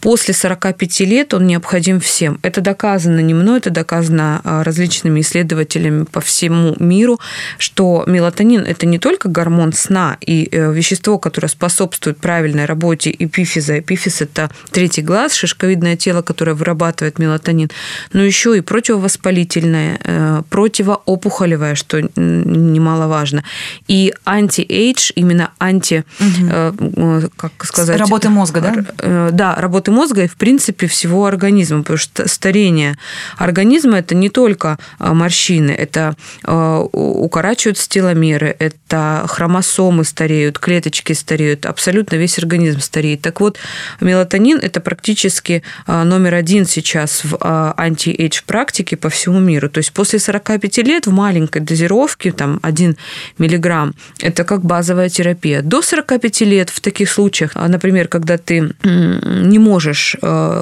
[0.00, 2.38] после 45 лет он необходим всем.
[2.42, 7.20] Это доказано не мной, это доказано а, различными исследователями по всему миру,
[7.58, 13.78] что мелатонин– это не только гормон сна и э, вещество, которое способствует правильной работе эпифиза.
[13.80, 17.70] Эпифиз– это третий глаз, шишковидное тело, которое вырабатывает мелатонин,
[18.12, 23.42] но еще и противовоспалительное, э, противоопухолевое, что немаловажно.
[23.88, 27.30] И anti-age, именно анти, угу.
[27.36, 27.98] как сказать...
[27.98, 29.30] Работы мозга, да?
[29.30, 32.96] Да, работы мозга и, в принципе, всего организма, потому что старение
[33.38, 36.14] организма– это не только морщины, это
[36.44, 43.22] укорачиваются теломеры, это хромосомы стареют, клеточки стареют, абсолютно весь организм стареет.
[43.22, 43.58] Так вот,
[44.00, 49.68] мелатонин– это практически а, номер один сейчас в а, anti-age практике по всему миру.
[49.68, 52.96] То есть после 45 лет в маленькой дозировке, там 1
[53.38, 55.62] миллиграмм, это как базовая терапия.
[55.62, 60.16] До 45 лет в таких случаях, а, например, когда ты не можешь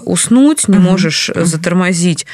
[0.04, 2.26] уснуть, не можешь затормозить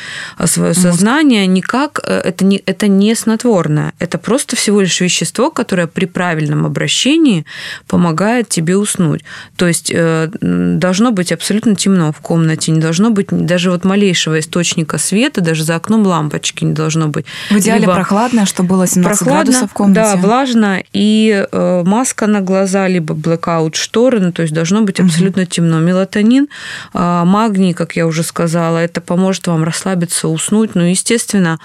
[0.44, 3.92] свое сознание, никак э, это не, это не снотворное.
[3.98, 7.37] Это просто всего лишь вещество, которое при правильном обращении
[7.86, 9.24] помогает тебе уснуть.
[9.56, 14.38] То есть э, должно быть абсолютно темно в комнате, не должно быть даже вот малейшего
[14.40, 17.26] источника света, даже за окном лампочки не должно быть.
[17.50, 20.00] В идеале либо прохладно, чтобы было 17 прохладно, градусов в комнате.
[20.00, 25.00] Да, влажно, и э, маска на глаза, либо blackout шторы, ну, то есть должно быть
[25.00, 25.50] абсолютно угу.
[25.50, 25.80] темно.
[25.80, 26.48] Мелатонин,
[26.94, 30.74] э, магний, как я уже сказала, это поможет вам расслабиться, уснуть.
[30.74, 31.58] Ну, естественно,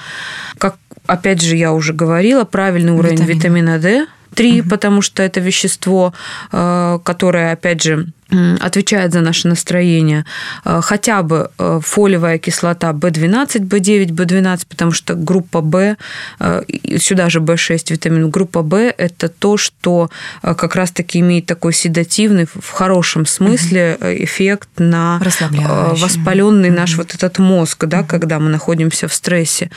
[0.57, 3.38] как опять же, я уже говорила, правильный уровень Витамин.
[3.38, 4.69] витамина D, 3, угу.
[4.69, 6.13] потому что это вещество,
[6.52, 8.08] э, которое, опять же,
[8.60, 10.26] отвечает за наше настроение,
[10.65, 15.96] э, хотя бы э, фолиевая кислота B12, B9, B12, потому что группа B,
[16.39, 16.63] э,
[16.98, 20.10] сюда же B6 витамин, группа B– это то, что
[20.41, 25.19] как раз-таки имеет такой седативный, в хорошем смысле, эффект на
[25.93, 29.69] воспаленный наш вот этот мозг, да, когда мы находимся в стрессе.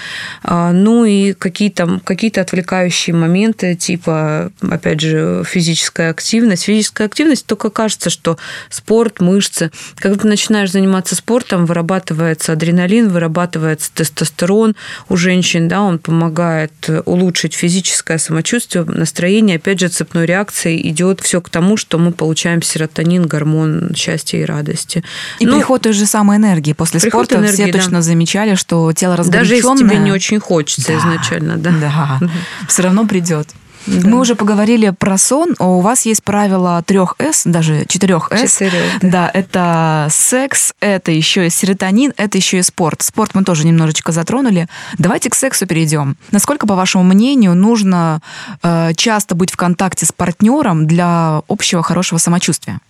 [0.45, 6.64] Ну и какие-то какие отвлекающие моменты, типа, опять же, физическая активность.
[6.64, 9.70] Физическая активность только кажется, что спорт, мышцы.
[9.96, 14.74] Когда ты начинаешь заниматься спортом, вырабатывается адреналин, вырабатывается тестостерон
[15.09, 16.72] у женщин, да, он помогает
[17.04, 19.56] улучшить физическое самочувствие, настроение.
[19.56, 24.44] Опять же, цепной реакцией идет все к тому, что мы получаем серотонин, гормон счастья и
[24.44, 25.02] радости.
[25.38, 27.37] И ну, приход той же самой энергии после спорта.
[27.37, 27.78] Энергии, все да.
[27.78, 29.61] точно замечали, что тело разгоряченное.
[29.61, 31.70] Даже если тебе не очень хочется да, изначально, да.
[31.70, 32.20] Да,
[32.68, 33.48] все равно придет.
[33.87, 34.09] Да.
[34.09, 35.55] Мы уже поговорили про сон.
[35.59, 38.59] У вас есть правило трех С, даже четырех С.
[38.59, 39.09] Да.
[39.09, 43.03] да, это секс, это еще и серотонин, это еще и спорт.
[43.03, 44.68] Спорт мы тоже немножечко затронули.
[44.99, 46.16] Давайте к сексу перейдем.
[46.31, 48.20] Насколько, по вашему мнению, нужно
[48.62, 52.81] э, часто быть в контакте с партнером для общего хорошего самочувствия?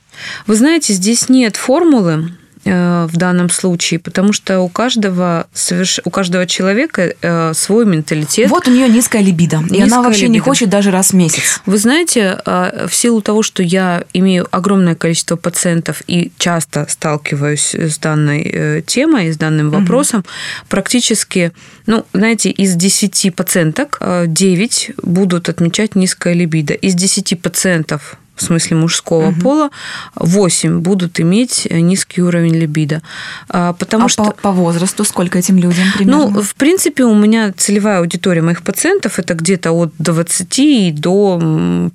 [0.47, 2.31] Вы знаете, здесь нет формулы.
[2.67, 6.01] Э, в данном случае, потому что у каждого, соверш...
[6.05, 8.51] у каждого человека э, свой менталитет.
[8.51, 10.33] Вот у нее низкая либидо, низкая и она вообще либидо.
[10.33, 11.61] не хочет даже раз в месяц.
[11.65, 17.73] Вы знаете, э, в силу того, что я имею огромное количество пациентов и часто сталкиваюсь
[17.75, 20.29] с данной темой, с данным вопросом, угу.
[20.69, 21.53] практически,
[21.87, 26.75] ну, знаете, из 10 пациенток 9 будут отмечать низкое либидо.
[26.75, 29.41] Из 10 пациентов в смысле мужского угу.
[29.41, 29.71] пола,
[30.15, 33.03] 8 будут иметь низкий уровень либидо.
[33.49, 34.25] А, потому а что...
[34.25, 36.31] по, по возрасту сколько этим людям примерно?
[36.31, 41.39] Ну, в принципе, у меня целевая аудитория моих пациентов это где-то от 20 до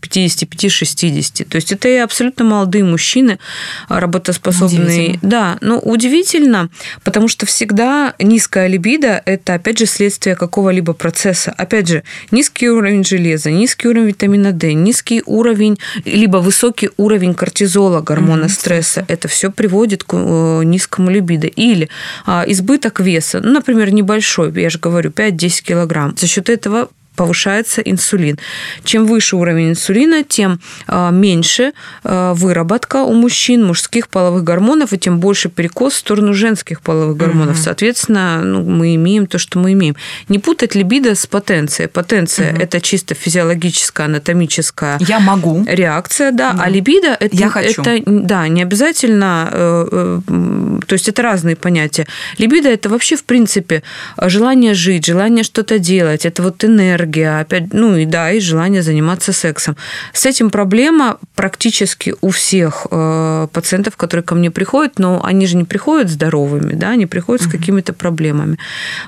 [0.02, 1.46] 55-60.
[1.46, 3.40] То есть это и абсолютно молодые мужчины,
[3.88, 5.20] работоспособные.
[5.22, 6.70] Да, но удивительно,
[7.04, 11.54] потому что всегда низкая либидо– это, опять же, следствие какого-либо процесса.
[11.58, 17.34] Опять же, низкий уровень железа, низкий уровень витамина D, низкий уровень либо либо высокий уровень
[17.34, 18.50] кортизола, гормона mm-hmm.
[18.50, 19.06] стресса.
[19.10, 21.48] Это все приводит к э, низкому либидо.
[21.48, 21.90] Или
[22.26, 26.16] а, избыток веса, ну, например, небольшой, я же говорю, 5-10 килограмм.
[26.18, 28.38] За счет этого повышается инсулин.
[28.84, 34.98] Чем выше уровень инсулина, тем а, меньше а, выработка у мужчин мужских половых гормонов, и
[34.98, 37.58] тем больше перекос в сторону женских половых гормонов.
[37.58, 37.64] Угу.
[37.64, 39.96] Соответственно, ну, мы имеем то, что мы имеем.
[40.30, 41.90] Не путать либидо с потенцией.
[41.90, 42.62] Потенция угу.
[42.62, 45.66] это чисто физиологическая, анатомическая Я могу.
[45.68, 46.62] реакция, да, угу.
[46.64, 47.82] а либидо это, Я хочу.
[47.82, 52.08] это да, не обязательно, э, э, то есть это разные понятия.
[52.38, 53.84] Либидо это вообще, в принципе,
[54.18, 58.82] желание жить, желание что-то делать, это вот энергия, энергия, опять, ну и да, и желание
[58.82, 59.76] заниматься сексом.
[60.14, 65.58] С этим проблема практически у всех э, пациентов, которые ко мне приходят, но они же
[65.58, 67.50] не приходят здоровыми, да, они приходят угу.
[67.50, 68.58] с какими-то проблемами.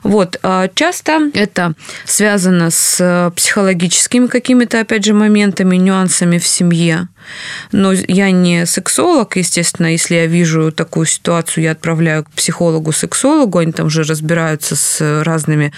[0.04, 0.38] Вот.
[0.44, 1.74] А часто это
[2.06, 7.08] связано с психологическими какими-то, опять же, моментами, нюансами в семье.
[7.72, 13.72] Но я не сексолог, естественно, если я вижу такую ситуацию, я отправляю к психологу-сексологу, они
[13.72, 15.72] там уже разбираются с разными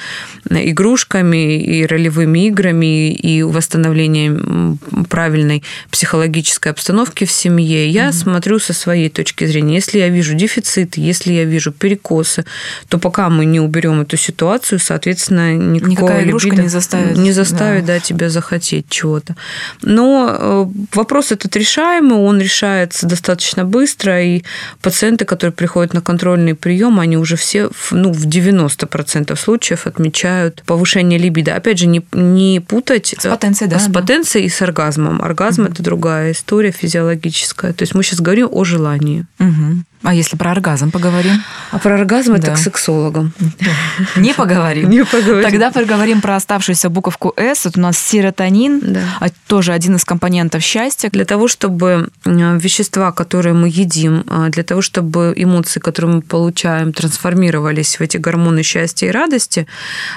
[0.50, 7.90] игрушками и ролевыми играми и восстановлением правильной психологической обстановки в семье.
[7.90, 8.14] Я mm-hmm.
[8.14, 9.76] смотрю со своей точки зрения.
[9.76, 12.46] Если я вижу дефицит, если я вижу перекосы,
[12.90, 17.86] то пока мы не уберем эту ситуацию, соответственно, никакого Никакая игрушка не заставит, не заставит
[17.86, 17.96] да.
[17.96, 19.36] Да, тебя захотеть чего-то.
[19.82, 24.44] Но э, вопрос этот решаемый, он решается достаточно быстро, и
[24.82, 31.20] пациенты, которые приходят на контрольный прием, они уже все ну, в 90% случаев отмечают повышение
[31.20, 31.56] либидо.
[31.56, 35.22] Опять же, не, не путать с потенцией, да, с потенцией и с оргазмом.
[35.22, 35.72] Оргазм угу.
[35.72, 37.74] это другая история физиологическая.
[37.74, 39.26] То есть мы сейчас говорим о желании.
[39.40, 39.84] Угу.
[40.06, 41.42] А если про оргазм поговорим?
[41.72, 42.38] А про оргазм да.
[42.38, 43.34] это к сексологам.
[44.16, 44.88] Не поговорим.
[44.88, 45.44] Не поговорим.
[45.44, 47.66] Тогда поговорим про оставшуюся буковку «С».
[47.66, 49.02] Вот у нас серотонин, да.
[49.20, 51.10] А тоже один из компонентов счастья.
[51.10, 56.22] Для того, чтобы э, вещества, которые мы едим, э, для того, чтобы эмоции, которые мы
[56.22, 59.66] получаем, трансформировались в эти гормоны счастья и радости,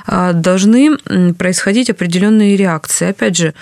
[0.07, 0.99] э, должны
[1.39, 3.09] происходить определенные реакции.
[3.09, 3.55] Опять же,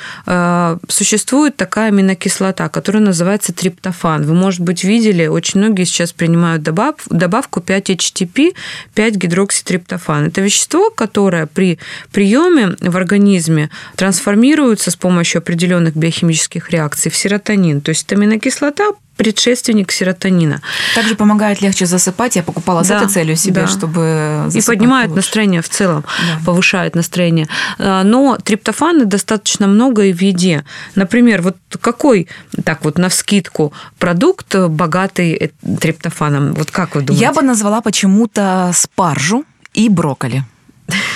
[0.89, 4.25] существует такая аминокислота, которая называется триптофан.
[4.25, 8.55] Вы, может быть, видели, очень многие сейчас принимают добав, добавку 5-HTP,
[8.95, 10.27] 5-гидрокситриптофан.
[10.27, 11.79] Это вещество, которое при
[12.13, 17.81] приеме в организме трансформируется с помощью определенных биохимических реакций в серотонин.
[17.81, 20.61] То есть это аминокислота предшественник серотонина.
[20.95, 22.37] Также помогает легче засыпать.
[22.37, 23.67] Я покупала да, с этой целью себе, да.
[23.67, 25.17] чтобы И поднимает лучше.
[25.17, 26.45] настроение в целом, да.
[26.45, 27.49] повышает настроение.
[27.79, 30.65] А, но триптофана достаточно много и в еде.
[30.95, 32.29] Например, вот какой,
[32.65, 36.55] так вот, на вскидку, продукт богатый э, триптофаном?
[36.55, 37.23] Вот как вы думаете?
[37.25, 40.45] Я бы назвала почему-то спаржу и брокколи.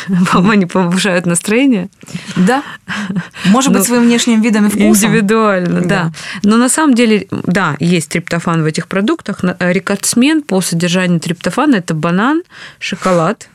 [0.32, 1.88] Они повышают настроение?
[2.36, 2.62] Да.
[3.46, 4.88] Может быть, ну, своим внешним видом и вкусом.
[4.88, 6.12] Индивидуально, да.
[6.42, 9.40] Но на самом деле, да, есть триптофан в этих продуктах.
[9.58, 12.42] Рекордсмен по содержанию триптофана– это банан,
[12.78, 13.48] шоколад,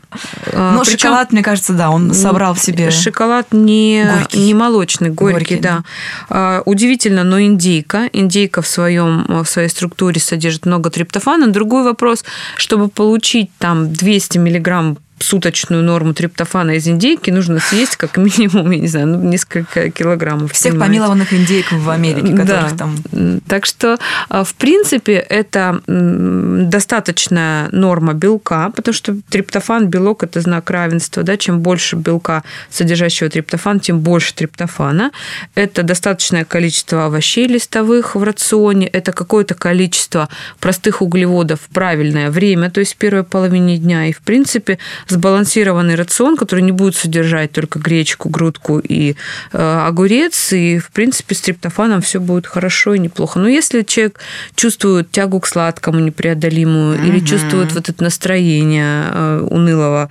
[0.54, 2.92] а, Но Причем, шоколад, мне кажется, да, он собрал в себе.
[2.92, 4.40] Шоколад не, горький.
[4.40, 5.84] не молочный, горький, горький да.
[6.30, 6.62] да.
[6.66, 8.10] Удивительно, но индейка.
[8.14, 11.48] Индейка в, своем, в своей структуре содержит много триптофана.
[11.48, 12.24] Другой вопрос,
[12.58, 18.80] чтобы получить там 200 миллиграмм суточную норму триптофана из индейки нужно съесть как минимум, я
[18.80, 20.52] не знаю, ну, несколько килограммов.
[20.52, 20.94] Всех понимаете?
[20.94, 22.78] помилованных индейок в Америке, которых да.
[22.78, 23.42] там...
[23.48, 23.98] Так что,
[24.30, 31.24] а, в принципе, это достаточная норма белка, потому что триптофан, белок– это знак равенства.
[31.24, 31.38] Да?
[31.38, 35.12] Чем больше белка, содержащего триптофан, тем больше триптофана.
[35.56, 42.70] Это достаточное количество овощей листовых в рационе, это какое-то количество простых углеводов в правильное время,
[42.70, 44.08] то есть в первой половине дня.
[44.08, 49.16] И, в принципе, сбалансированный рацион, который не будет содержать только гречку, грудку и
[49.52, 53.40] э, огурец, и, в принципе, с триптофаном все будет хорошо и неплохо.
[53.40, 54.20] Но если человек
[54.56, 57.06] чувствует тягу к сладкому непреодолимую угу.
[57.06, 60.10] или чувствует вот это настроение э, унылого,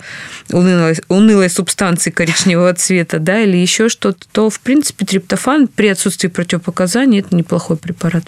[0.51, 6.27] унылой, унылой субстанции коричневого цвета, да, или еще что-то, то, в принципе, триптофан при отсутствии
[6.27, 8.25] противопоказаний– это неплохой препарат.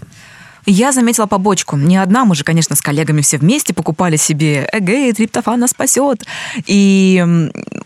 [0.69, 1.77] Я заметила побочку.
[1.77, 6.25] Не одна, мы же, конечно, с коллегами все вместе покупали себе эгей, триптофан нас спасет.
[6.65, 7.23] И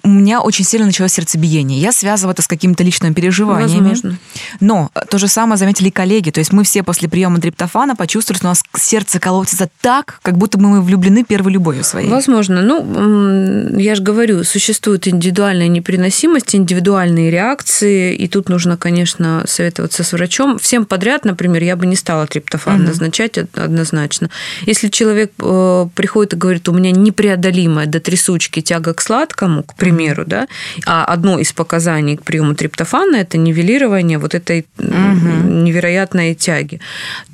[0.03, 1.79] у меня очень сильно началось сердцебиение.
[1.79, 3.89] Я связываю это с какими-то личными переживаниями.
[3.89, 4.17] Возможно.
[4.59, 6.31] Но то же самое заметили и коллеги.
[6.31, 10.39] То есть мы все после приема триптофана почувствовали, что у нас сердце колотится так, как
[10.39, 12.09] будто мы влюблены первой любовью своей.
[12.09, 12.63] Возможно.
[12.63, 20.13] Ну, я же говорю, существует индивидуальная непереносимость, индивидуальные реакции, и тут нужно, конечно, советоваться с
[20.13, 20.57] врачом.
[20.57, 22.83] Всем подряд, например, я бы не стала триптофан угу.
[22.83, 24.29] назначать однозначно.
[24.65, 29.75] Если человек э, приходит и говорит, у меня непреодолимая до трясучки тяга к сладкому, к
[29.75, 30.47] примеру, да,
[30.85, 34.87] а одно из показаний к приему триптофана это нивелирование вот этой угу.
[34.87, 36.79] невероятной тяги,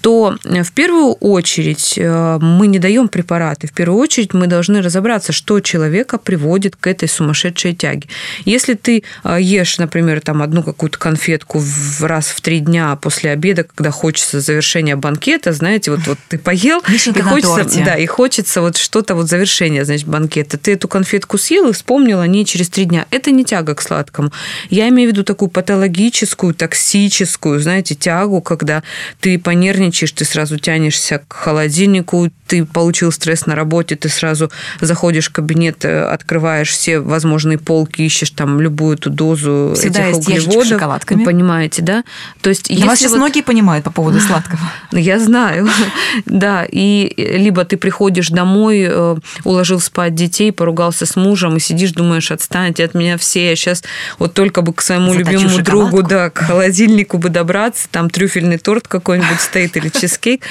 [0.02, 4.82] то э, в первую очередь э, мы не даем препараты, в первую очередь мы должны
[4.82, 8.08] разобраться, что человека приводит к этой сумасшедшей тяге.
[8.45, 9.04] Если ты
[9.39, 14.41] ешь, например, там одну какую-то конфетку в раз в три дня после обеда, когда хочется
[14.41, 18.78] завершения банкета, банкета, знаете, вот, вот ты поел, Вишенка и хочется, да, и хочется вот
[18.78, 20.58] что-то вот завершение, значит, банкета.
[20.58, 23.06] Ты эту конфетку съел и вспомнил о ней через три дня.
[23.12, 24.32] Это не тяга к сладкому.
[24.70, 28.84] Я имею в виду такую патологическую, токсическую, знаете, тягу, когда
[29.20, 35.30] ты понервничаешь, ты сразу тянешься к холодильнику, ты получил стресс на работе, ты сразу заходишь
[35.30, 40.68] в кабинет, э, открываешь все возможные полки, ищешь там любую эту дозу Всегда этих углеводов.
[40.68, 41.20] Шоколадками.
[41.20, 42.04] Вы понимаете, да?
[42.42, 43.18] То есть, если вас сейчас вот...
[43.18, 44.62] многие понимают по поводу сладкого.
[45.08, 45.70] Я знаю,
[46.26, 46.67] да.
[46.70, 49.15] И либо ты приходишь домой, э,
[49.46, 53.86] уложил спать детей, поругался с мужем и сидишь, думаешь, отстаньте от меня все, я сейчас
[54.20, 55.72] вот только бы к своему Заточу любимому шоколадку.
[55.72, 60.43] другу, да, к холодильнику бы добраться, там трюфельный торт какой-нибудь стоит или чизкейк.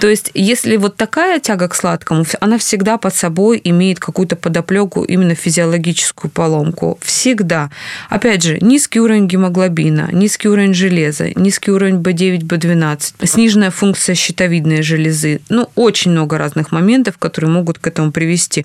[0.00, 5.04] То есть, если вот такая тяга к сладкому, она всегда под собой имеет какую-то подоплеку,
[5.04, 6.98] именно физиологическую поломку.
[7.00, 7.70] Всегда.
[8.08, 14.82] Опять же, низкий уровень гемоглобина, низкий уровень железа, низкий уровень B9, B12, сниженная функция щитовидной
[14.82, 15.40] железы.
[15.48, 18.64] Ну, очень много разных моментов, которые могут к этому привести.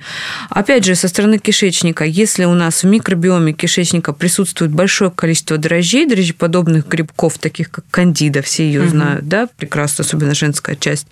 [0.50, 6.06] Опять же, со стороны кишечника, если у нас в микробиоме кишечника присутствует большое количество дрожжей,
[6.06, 11.08] дрожжеподобных грибков, таких как кандида, все ее знают, да, прекрасно, особенно женская часть,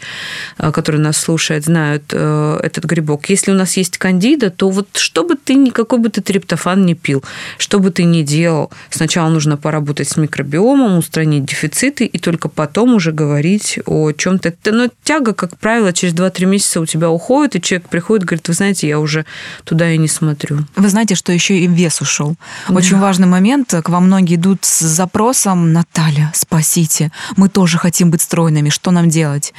[0.58, 3.30] э, которая нас слушает, знают э, этот грибок.
[3.30, 6.96] Если у нас есть кандида, то вот что бы ты, никакой бы ты триптофан не
[6.96, 7.24] пил,
[7.58, 12.96] что бы ты ни делал, сначала нужно поработать с микробиомом, устранить дефициты, и только потом
[12.96, 14.54] уже говорить о чем-то.
[14.66, 18.54] Но тяга, как правило, через 2-3 месяца у тебя уходит, и человек приходит, говорит, вы
[18.54, 19.26] знаете, я уже
[19.64, 20.60] туда и не смотрю.
[20.76, 22.36] Вы знаете, что еще и вес ушел.
[22.70, 23.74] Очень важный момент.
[23.84, 29.10] К вам многие идут с запросом «Наталья, спасите, мы тоже хотим быть стройными, что нам
[29.10, 29.54] делать?»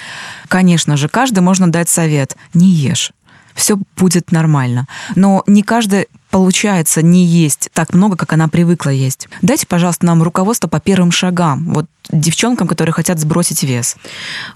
[0.48, 2.36] Конечно же, каждый можно дать совет.
[2.52, 3.12] Не ешь.
[3.54, 4.86] Все будет нормально.
[5.14, 9.28] Но не каждый получается не есть так много, как она привыкла есть.
[9.42, 11.72] Дайте, пожалуйста, нам руководство по первым шагам.
[11.72, 13.96] Вот девчонкам, которые хотят сбросить вес.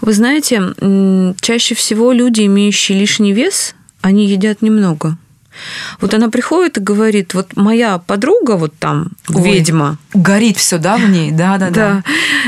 [0.00, 0.62] Вы знаете,
[1.40, 5.16] чаще всего люди, имеющие лишний вес, они едят немного.
[6.00, 9.42] Вот она приходит и говорит, вот моя подруга, вот там, Ой.
[9.42, 11.30] ведьма, Горит все, да, в ней?
[11.30, 12.02] Да, да, да.
[12.02, 12.02] да,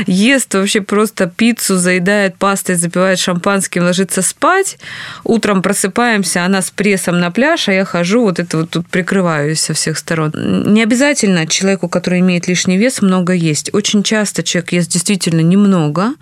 [0.07, 4.77] ест вообще просто пиццу, заедает пастой, запивает шампанским, ложится спать.
[5.23, 9.59] Утром просыпаемся, она с прессом на пляж, а я хожу, вот это вот тут прикрываюсь
[9.59, 10.31] со всех сторон.
[10.33, 13.73] Не обязательно человеку, который имеет лишний вес, много есть.
[13.73, 16.13] Очень часто человек ест действительно немного,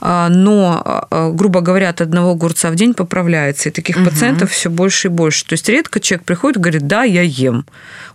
[0.00, 3.68] а, но, а, грубо говоря, от одного огурца в день поправляется.
[3.68, 5.44] И таких пациентов все больше и больше.
[5.44, 7.64] То есть редко человек приходит и говорит, да, я ем.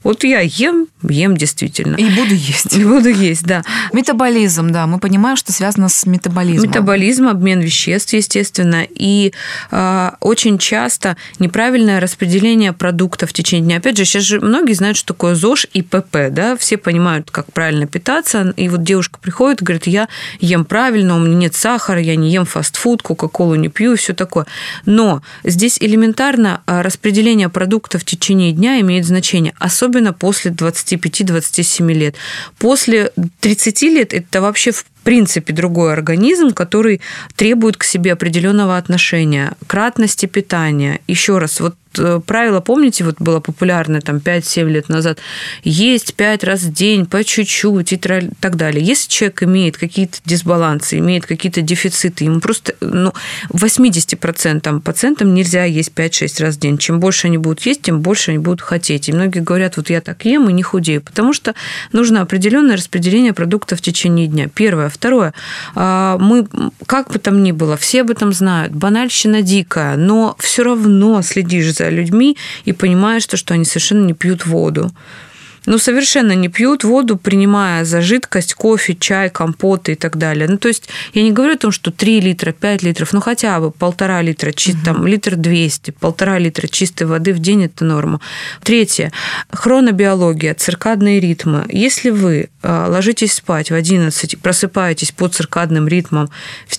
[0.04, 1.96] Вот я ем, ем действительно.
[1.96, 2.76] И буду есть.
[2.76, 3.64] И буду есть, да.
[3.94, 6.70] Метаболизм, да, мы понимаем, что связано с метаболизмом.
[6.70, 9.34] Метаболизм, обмен веществ, естественно, и
[9.72, 13.78] э, очень часто неправильное распределение продуктов в течение дня.
[13.78, 17.52] Опять же, сейчас же многие знают, что такое ЗОЖ и ПП, да, все понимают, как
[17.54, 20.08] правильно питаться, и вот девушка приходит говорит, я
[20.40, 24.14] ем правильно, у меня нет сахара, я не ем фастфуд, кока-колу не пью и все
[24.14, 24.46] такое.
[24.86, 32.16] Но здесь элементарно а, распределение продуктов в течение дня имеет значение, особенно после 25-27 лет.
[32.58, 37.02] После 30 лет это вообще в принципе другой организм, который
[37.36, 41.02] требует к себе определенного отношения, кратности питания.
[41.08, 45.20] Еще раз, вот э, правило, помните, вот было популярно там 5-7 лет назад,
[45.64, 48.86] есть 5 раз в день, по чуть-чуть и так далее.
[48.86, 53.14] Если человек имеет какие-то дисбалансы, имеет какие-то дефициты, ему просто, ну,
[53.50, 56.78] 80% пациентам нельзя есть 5-6 раз в день.
[56.78, 59.10] Чем больше они будут есть, тем больше они будут хотеть.
[59.10, 61.56] И многие говорят, вот я так ем и не худею, потому что
[61.92, 64.48] нужно определенное распределение продуктов в течение дня.
[64.54, 64.91] Первое.
[64.92, 65.34] Второе.
[65.76, 66.48] а, Мы,
[66.86, 68.74] как бы там ни было, все об этом знают.
[68.74, 74.14] Банальщина дикая, но все равно следишь за людьми и понимаешь, то, что они совершенно не
[74.14, 74.92] пьют воду.
[75.66, 80.48] Ну, совершенно не пьют воду, принимая за жидкость кофе, чай, компоты и так далее.
[80.50, 83.60] Ну, то есть я не говорю о том, что 3 литра, 5 литров, ну, хотя
[83.60, 88.20] бы полтора литра, чи- там, литр 200, полтора литра чистой воды в день– это норма.
[88.64, 89.12] Третье.
[89.52, 91.66] Хронобиология, циркадные ритмы.
[91.70, 96.30] Если вы э, ложитесь спать в 11 и просыпаетесь по циркадным ритмам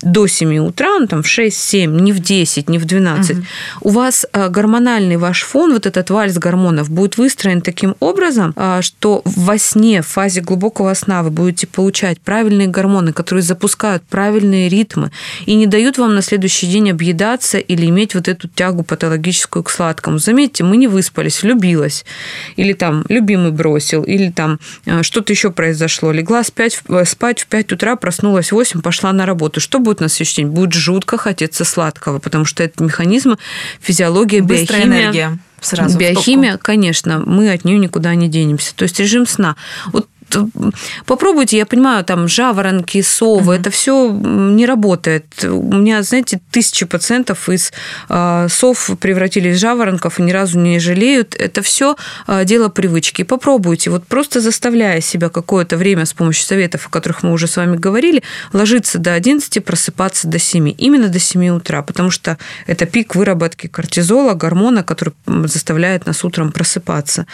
[0.03, 3.37] до 7 утра, ну, там, в 6-7, не в 10, не в 12,
[3.81, 8.72] у вас э, гормональный ваш фон, вот этот вальс гормонов, будет выстроен таким образом, а,
[8.81, 14.69] что во сне, в фазе глубокого сна вы будете получать правильные гормоны, которые запускают правильные
[14.71, 15.11] ритмы
[15.45, 19.71] и не дают вам на следующий день объедаться или иметь вот эту тягу патологическую к
[19.71, 20.19] сладкому.
[20.19, 22.05] Заметьте, мы не выспались, влюбилась,
[22.57, 26.13] или там любимый бросил, или там э, что-то еще произошло.
[26.13, 29.61] Легла спать, в- спать в 5 утра, проснулась в 8, пошла на работу.
[29.61, 30.51] Что будет на следующий день?
[30.53, 33.37] Будет жутко хотеться сладкого, потому что это механизмы,
[33.81, 35.03] физиология, Быстрая биохимия.
[35.03, 35.39] энергия.
[35.63, 38.75] Сразу Биохимия, конечно, мы от нее никуда не денемся.
[38.75, 39.57] То есть режим сна.
[39.93, 40.09] Вот
[41.07, 45.27] попробуйте, я понимаю, там жаворонки, совы, это все не работает.
[45.45, 47.73] У меня, знаете, тысячи пациентов из
[48.09, 51.35] э, сов превратились в жаворонков и ни разу не жалеют.
[51.35, 51.97] Это все
[52.45, 53.23] дело привычки.
[53.23, 57.57] Попробуйте, вот просто заставляя себя какое-то время с помощью советов, о которых мы уже с
[57.57, 58.23] вами говорили,
[58.53, 60.75] ложиться до 11, просыпаться до 7.
[60.79, 66.53] Именно до 7 утра, потому что это пик выработки кортизола, гормона, который заставляет нас утром
[66.53, 67.27] просыпаться.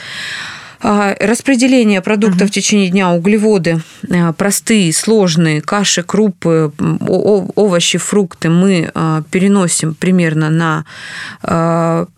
[0.80, 6.72] А, Распределение продуктов в течение дня, углеводы а, простые, сложные, каши, крупы,
[7.08, 10.84] овощи, фрукты мы а, переносим примерно на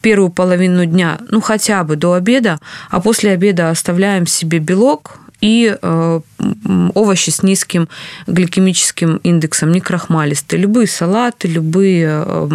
[0.03, 2.59] первую половину дня, ну хотя бы до обеда,
[2.91, 6.21] а после обеда оставляем себе белок, и э,
[6.95, 7.89] овощи с низким
[8.27, 10.61] гликемическим индексом, не крахмалистые.
[10.61, 12.49] Любые салаты, любые э,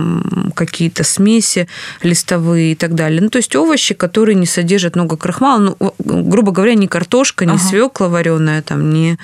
[0.56, 1.68] какие-то смеси
[2.04, 3.22] листовые и так далее.
[3.22, 5.60] Ну, то есть овощи, которые не содержат много крахмала.
[5.80, 7.60] Ну, грубо говоря, не картошка, не Ага.
[7.64, 9.18] свекла вареная, там, не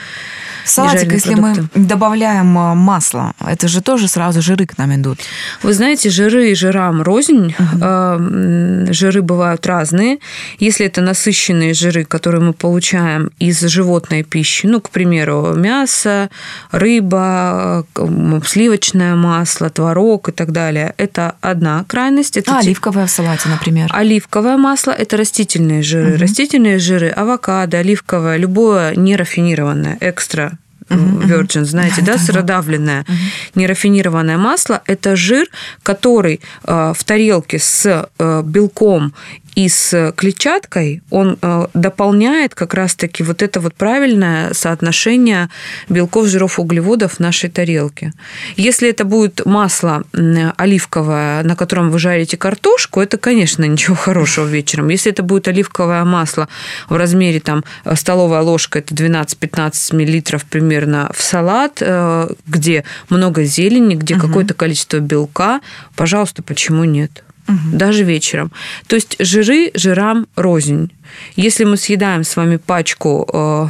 [0.65, 1.63] Салатик, если продукты.
[1.75, 5.19] мы добавляем а, масло, это же тоже сразу жиры к нам идут.
[5.63, 7.55] Вы знаете, жиры и жирам рознь.
[7.81, 10.19] Э, м, Жиры бывают разные.
[10.59, 16.29] Если это насыщенные жиры, которые мы получаем из животной пищи, ну, к примеру, мясо,
[16.71, 22.37] рыба, м, сливочное масло, творог и так далее, это одна крайность.
[22.37, 23.89] Это А, оливковое в салате, например.
[23.91, 26.17] Оливковое масло– это растительные жиры.
[26.17, 30.57] Растительные жиры, авокадо, оливковое, любое нерафинированное, экстра
[30.89, 33.05] virgin, знаете, да, сыродавленное,
[33.55, 35.47] нерафинированное масло– это жир,
[35.83, 39.13] который э, в тарелке с э, белком
[39.55, 45.49] и с клетчаткой, он э, дополняет как раз-таки вот это вот правильное соотношение
[45.89, 48.13] белков, жиров, углеводов в нашей тарелке.
[48.55, 50.03] Если это будет масло
[50.57, 54.89] оливковое, на котором вы жарите картошку, это, конечно, ничего хорошего вечером.
[54.89, 56.47] Если это будет оливковое масло
[56.87, 57.63] в размере там
[57.95, 64.99] столовая ложка, это 12-15 миллилитров примерно в салат, э, где много зелени, где какое-то количество
[64.99, 65.59] белка,
[65.95, 67.23] пожалуйста, почему нет?
[67.73, 68.51] Даже вечером.
[68.87, 70.91] То есть жиры жирам рознь.
[71.35, 73.67] Если мы съедаем с вами пачку э,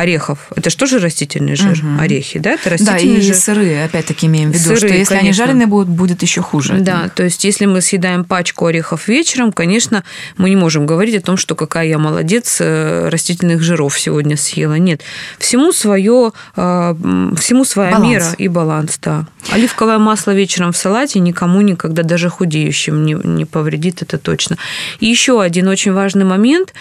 [0.00, 1.78] орехов, это что же растительный жир?
[1.98, 2.52] Орехи, да?
[2.52, 3.34] Это Да, растительный и жир.
[3.34, 5.44] сыры, опять-таки, имеем в виду, Сыры, что если они конечно.
[5.46, 6.74] жареные будут, будет еще хуже.
[6.80, 10.02] Да, то есть если мы съедаем пачку орехов вечером, конечно,
[10.36, 14.74] мы не можем говорить о том, что какая я молодец, э, растительных жиров сегодня съела.
[14.74, 15.02] Нет,
[15.38, 18.08] всему свое, м, всему своя Баланс.
[18.10, 19.26] мера и баланс, да.
[19.50, 24.56] Оливковое масло вечером в салате никому никогда, даже худеющим, не, не повредит, это точно.
[25.00, 26.72] И еще один очень важный момент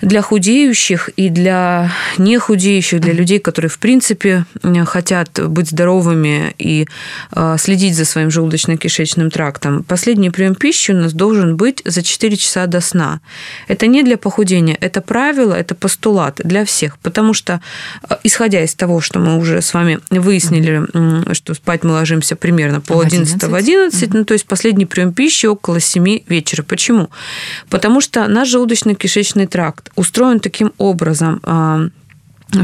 [0.00, 4.44] для худеющих и для нехудеющих, для людей, которые, в принципе,
[4.84, 6.86] хотят быть здоровыми и
[7.34, 9.82] э, следить за своим желудочно-кишечным трактом.
[9.82, 13.20] Последний прием пищи у нас должен быть за 4 часа до сна.
[13.68, 17.60] Это не для похудения, это правило, это постулат для всех, потому что,
[18.08, 22.80] э, исходя из того, что мы уже с вами выяснили, что спать мы ложимся примерно
[22.80, 26.62] пол В 11 в 11, ну, то есть последний прием пищи около 7 вечера.
[26.62, 27.10] Почему?
[27.70, 31.88] Потому что наш желудочно-кишечный тракт устроен таким образом, а,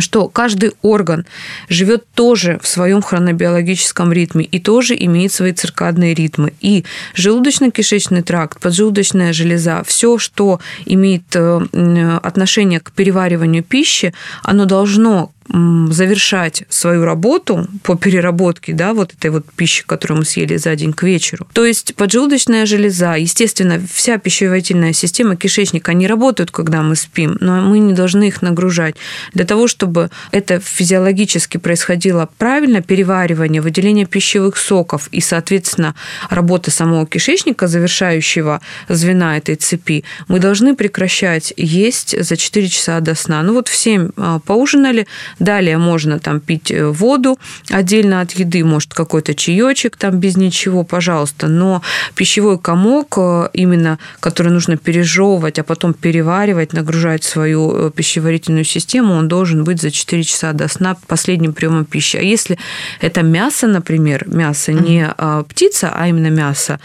[0.01, 1.27] что каждый орган
[1.69, 6.53] живет тоже в своем хронобиологическом ритме и тоже имеет свои циркадные ритмы.
[6.61, 6.85] И
[7.15, 14.13] желудочно-кишечный тракт, поджелудочная железа, все, что имеет э, м, отношение к перевариванию пищи,
[14.43, 20.57] оно должно завершать свою работу по переработке да, вот этой вот пищи, которую мы съели
[20.57, 21.47] за день к вечеру.
[21.53, 27.61] То есть поджелудочная железа, естественно, вся пищеварительная система кишечника, они работают, когда мы спим, но
[27.61, 28.97] мы не должны их нагружать.
[29.33, 35.95] Для того, чтобы это физиологически происходило правильно, переваривание, выделение пищевых соков и, соответственно,
[36.31, 43.15] работа самого кишечника, завершающего звена этой цепи, мы должны прекращать есть за 4 часа до
[43.15, 43.43] сна.
[43.43, 45.07] Ну вот в 7 а, поужинали,
[45.39, 47.39] Далее можно там пить э, воду
[47.71, 51.47] отдельно от еды, может какой-то чаечек там без ничего, пожалуйста.
[51.49, 51.83] Но
[52.15, 59.15] пищевой комок, э, именно который нужно пережевывать, а потом переваривать, нагружать свою э, пищеварительную систему,
[59.15, 62.17] он должен быть за 4 часа до сна последним приемом пищи.
[62.17, 62.59] А если
[63.01, 66.81] это мясо, например, мясо не а, птица, а именно мясо,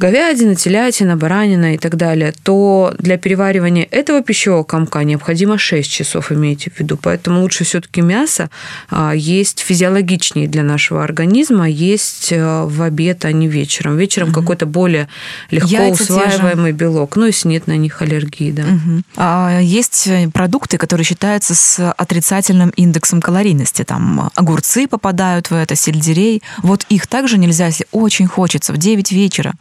[0.00, 6.32] говядина, телятина, баранина и так далее, то для переваривания этого пищевого комка необходимо 6 часов,
[6.32, 6.96] имейте в виду.
[6.96, 8.48] Поэтому лучше все-таки мясо
[8.88, 13.98] а, есть физиологичнее для нашего организма, есть а, в обед, а не вечером.
[13.98, 15.08] Вечером какой-то более
[15.50, 18.62] легко Яйца усваиваемый белок, ну, если нет на них аллергии, да.
[18.62, 19.04] Мгм.
[19.16, 23.84] А есть э, продукты, которые считаются с отрицательным индексом калорийности.
[23.84, 26.42] Там огурцы попадают в это, сельдерей.
[26.62, 29.52] Вот их также нельзя, если очень хочется, в 9 вечера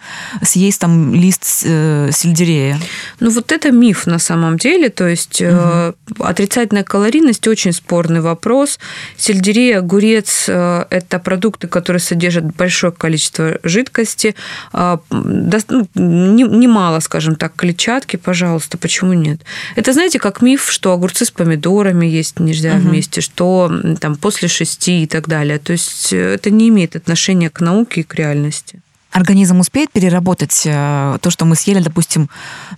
[0.44, 2.80] съесть там лист э, сельдерея.
[3.20, 4.90] Ну, вот это миф на самом деле.
[4.90, 8.80] То есть э, отрицательная калорийность очень спорный вопрос.
[9.18, 14.36] Сельдерей, огурец э,– это продукты, которые содержат большое количество жидкости,
[14.74, 19.42] дос- ну, не- немало, скажем так, клетчатки, пожалуйста, почему нет?
[19.76, 25.04] Это, знаете, как миф, что огурцы с помидорами есть нельзя вместе, что там после шести
[25.04, 25.60] и так далее.
[25.60, 28.82] То есть это не имеет отношения к науке и к реальности.
[29.12, 32.30] Организм успеет переработать э, то, что мы съели, допустим,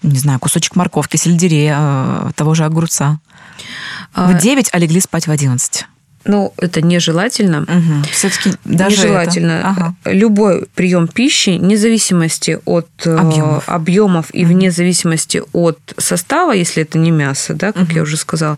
[0.02, 3.20] не знаю, кусочек морковки, сельдерея, э, того же огурца.
[4.16, 5.86] В 9, а легли спать в 11.
[6.24, 7.62] Ну, это нежелательно.
[7.64, 8.04] Угу.
[8.12, 9.52] Все-таки даже нежелательно.
[9.52, 9.96] это- Ага.
[10.06, 13.68] Любой прием пищи, вне зависимости от э, Объемов.
[13.68, 18.58] объемов и вне зависимости от состава, если это не мясо, да, как я уже сказала,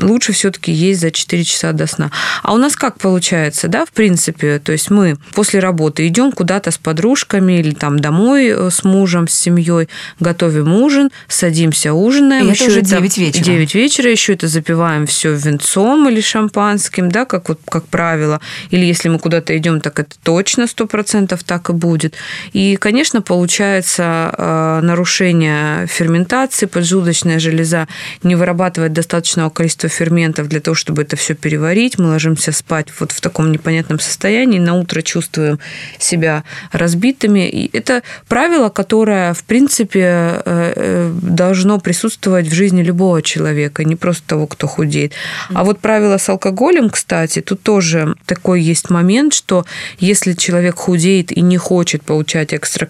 [0.00, 2.10] лучше все-таки есть за 4 часа до сна.
[2.42, 6.70] А у нас как получается, да, в принципе, то есть мы после работы идем куда-то
[6.70, 9.88] с подружками или там домой э, с мужем, с семьей,
[10.20, 12.48] готовим ужин, садимся, ужинаем.
[12.48, 13.44] И это Ещё уже 9 вечера.
[13.44, 18.40] 9 вечера, еще это запиваем все венцом или шампанским, да, как вот как правило.
[18.70, 22.14] Или если мы куда-то идем, так это точно сто процентов так и будет.
[22.52, 27.88] И, конечно, получается э, нарушение ферментации, поджелудочная железа
[28.22, 31.98] не вырабатывает достаточного количества ферментов для того, чтобы это все переварить.
[31.98, 35.58] Мы ложимся спать вот в таком непонятном состоянии, на утро чувствуем
[35.98, 37.48] себя разбитыми.
[37.48, 43.96] И это правило, которое, в принципе, э, э, должно присутствовать в жизни любого человека, не
[43.96, 45.12] просто того, кто худеет.
[45.54, 49.64] А вот правило с алкоголем, кстати, тут тоже такой есть момент, что
[49.98, 52.86] если человек худеет и не хочет получать экстра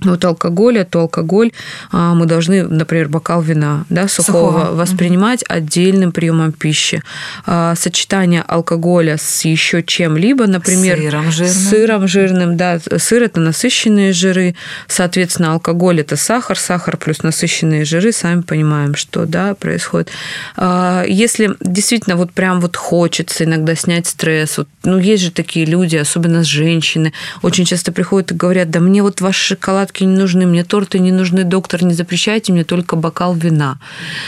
[0.00, 1.52] калории от алкоголя, то алкоголь
[1.92, 4.74] а, мы должны, например, бокал вина да, сухого, Сухого.
[4.76, 7.02] воспринимать отдельным приемом пищи.
[7.46, 11.54] А, Сочетание алкоголя с еще чем-либо, например, Сыром жирным.
[11.54, 14.54] сыром жирным, да, сыр это насыщенные жиры,
[14.88, 20.10] соответственно, алкоголь это сахар, сахар плюс насыщенные жиры, сами понимаем, что да, происходит.
[20.56, 25.66] А, Если действительно вот прям вот хочется иногда снять стресс, вот, ну есть же такие
[25.66, 29.56] люди, особенно женщины, очень часто приходят и говорят, да мне вот ваши
[29.86, 33.78] шоколадки не нужны, мне торты не нужны, доктор, не запрещайте мне только бокал вина.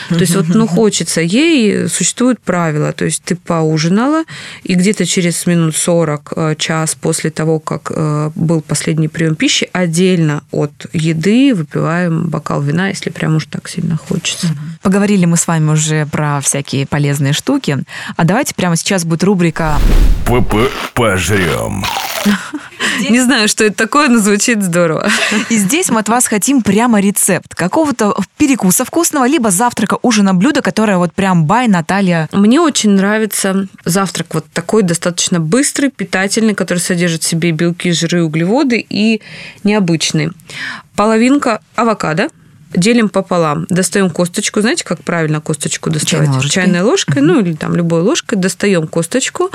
[0.08, 4.24] То есть вот, ну, хочется ей, существует правило, то есть ты поужинала,
[4.64, 9.68] и где-то через минут 40, э, час после того, как э, был последний прием пищи,
[9.72, 14.48] отдельно от еды выпиваем бокал вина, если прям уж так сильно хочется.
[14.82, 17.78] Поговорили мы с вами уже про всякие полезные штуки.
[18.16, 19.78] А давайте прямо сейчас будет рубрика
[20.24, 20.54] ПП
[20.94, 21.84] пожрем.
[23.08, 25.08] Не знаю, что это такое, но звучит здорово.
[25.50, 30.62] И здесь мы от вас хотим прямо рецепт какого-то перекуса вкусного, либо завтрака, ужина, блюда,
[30.62, 32.28] которое вот прям бай Наталья.
[32.32, 38.24] Мне очень нравится завтрак вот такой достаточно быстрый, питательный, который содержит в себе белки, жиры,
[38.24, 39.20] углеводы и
[39.64, 40.30] необычный.
[40.96, 42.28] Половинка авокадо,
[42.74, 44.60] делим пополам, достаем косточку.
[44.60, 46.26] Знаете, как правильно косточку доставать?
[46.26, 46.62] Чайной ложечкой.
[46.62, 48.36] Чайной ложкой, ну или там любой ложкой.
[48.36, 49.50] Достаем косточку,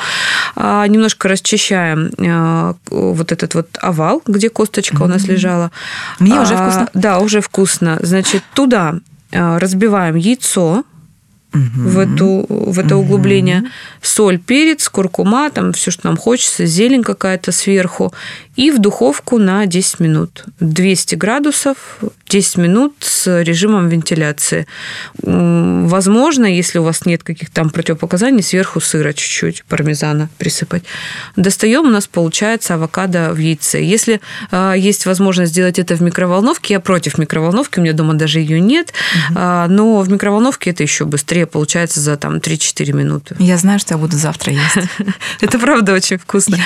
[0.55, 5.71] а, немножко расчищаем а, вот этот вот овал, где косточка у нас лежала.
[6.19, 6.89] Мне уже А, вкусно.
[6.93, 7.99] Да, уже вкусно.
[8.01, 8.95] Значит, туда
[9.31, 10.83] а, разбиваем яйцо,
[11.53, 13.63] в, эту, в это углубление.
[14.01, 18.13] Соль, перец, куркума, там все, что нам хочется, зелень какая-то сверху.
[18.55, 20.45] И в духовку на 10 минут.
[20.59, 21.99] 200 градусов,
[22.29, 24.67] 10 минут с режимом вентиляции.
[25.21, 30.83] Возможно, если у вас нет каких-то там противопоказаний, сверху сыра чуть-чуть, пармезана присыпать.
[31.35, 33.81] Достаем, у нас получается авокадо в яйце.
[33.83, 38.39] Если а, есть возможность сделать это в микроволновке, я против микроволновки, у меня дома даже
[38.39, 38.93] ее нет,
[39.35, 43.35] А, но в микроволновке это еще быстрее получается за там 3-4 минуты.
[43.39, 44.89] Я знаю, что я буду завтра есть.
[45.41, 46.57] Это правда очень вкусно.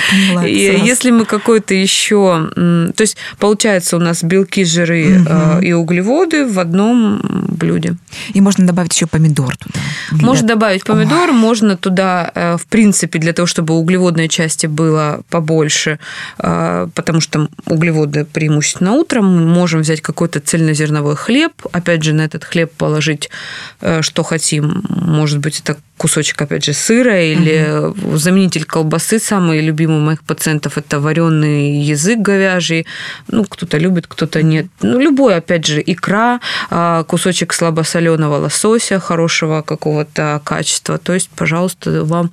[0.44, 2.50] Если мы какой-то еще...
[2.54, 7.96] То есть получается у нас белки, жиры э, и углеводы в одном блюде.
[8.34, 9.80] И можно добавить еще помидор туда.
[10.12, 15.20] Для- Можно добавить помидор, можно туда, э, в принципе, для того, чтобы углеводной части было
[15.30, 15.98] побольше,
[16.38, 22.22] э, потому что углеводы преимущественно утром, мы можем взять какой-то цельнозерновой хлеб, опять же, на
[22.22, 23.30] этот хлеб положить,
[24.00, 24.82] что хотим.
[24.88, 29.18] Может быть, это кусочек, опять же, сыра или заменитель колбасы.
[29.18, 32.86] Самый любимый у моих пациентов– это вареный язык говяжий.
[33.28, 34.66] Ну, кто-то любит, кто-то нет.
[34.82, 36.40] Ну, любой, опять же, икра,
[36.70, 40.98] а, кусочек слабосоленого лосося хорошего какого-то качества.
[40.98, 42.30] То есть, пожалуйста, вам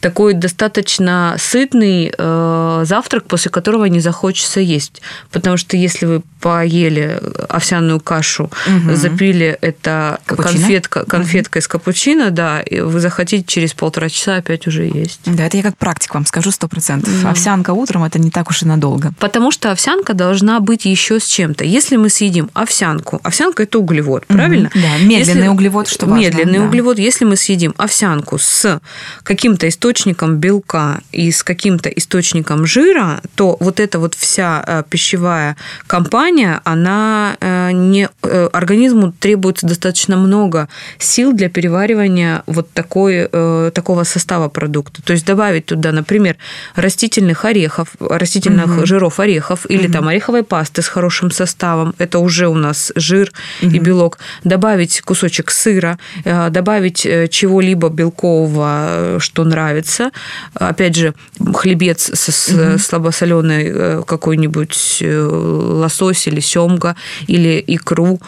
[0.00, 5.00] такой достаточно сытный э, завтрак, после которого не захочется есть.
[5.30, 8.96] Потому что если вы поели овсяную кашу, Мгм.
[8.96, 10.52] запили это Капучино?
[10.52, 15.20] конфетка, конфеткой с капучино, да, вы захотите через полтора часа опять уже есть.
[15.26, 17.12] Да, это я как практик вам скажу сто процентов.
[17.12, 17.28] Мгм.
[17.28, 19.12] Овсянка утром это не так уж и надолго.
[19.18, 21.64] Потому что овсянка должна быть еще с чем-то.
[21.64, 24.70] Если мы съедим овсянку, овсянка это углевод, правильно?
[24.74, 24.82] Мгм.
[24.82, 26.22] Да, медленный Если- углевод, что важно.
[26.22, 26.64] Медленный да.
[26.64, 26.98] углевод.
[26.98, 28.80] Если мы съедим овсянку с
[29.22, 35.56] каким-то источником белка и с каким-то источником жира, то вот эта вот вся э, пищевая
[35.86, 43.28] компания, она э, не э, организму требуется достаточно много сил для переваривания вот такой такой,
[43.32, 45.02] э, такого состава продукта.
[45.02, 46.36] То есть добавить туда, например,
[46.76, 48.86] растительных орехов, растительных угу.
[48.86, 49.92] жиров орехов или угу.
[49.92, 51.94] там ореховой пасты с хорошим составом.
[51.98, 53.32] Это уже у нас жир
[53.62, 53.74] угу.
[53.74, 54.18] и белок.
[54.44, 60.10] Добавить кусочек сыра, э, добавить э, чего-либо белкового, что нравится.
[60.54, 61.14] Опять же,
[61.54, 62.78] хлебец с угу.
[62.78, 66.94] слабосоленой какой-нибудь лосось или семга
[67.26, 68.20] или икру.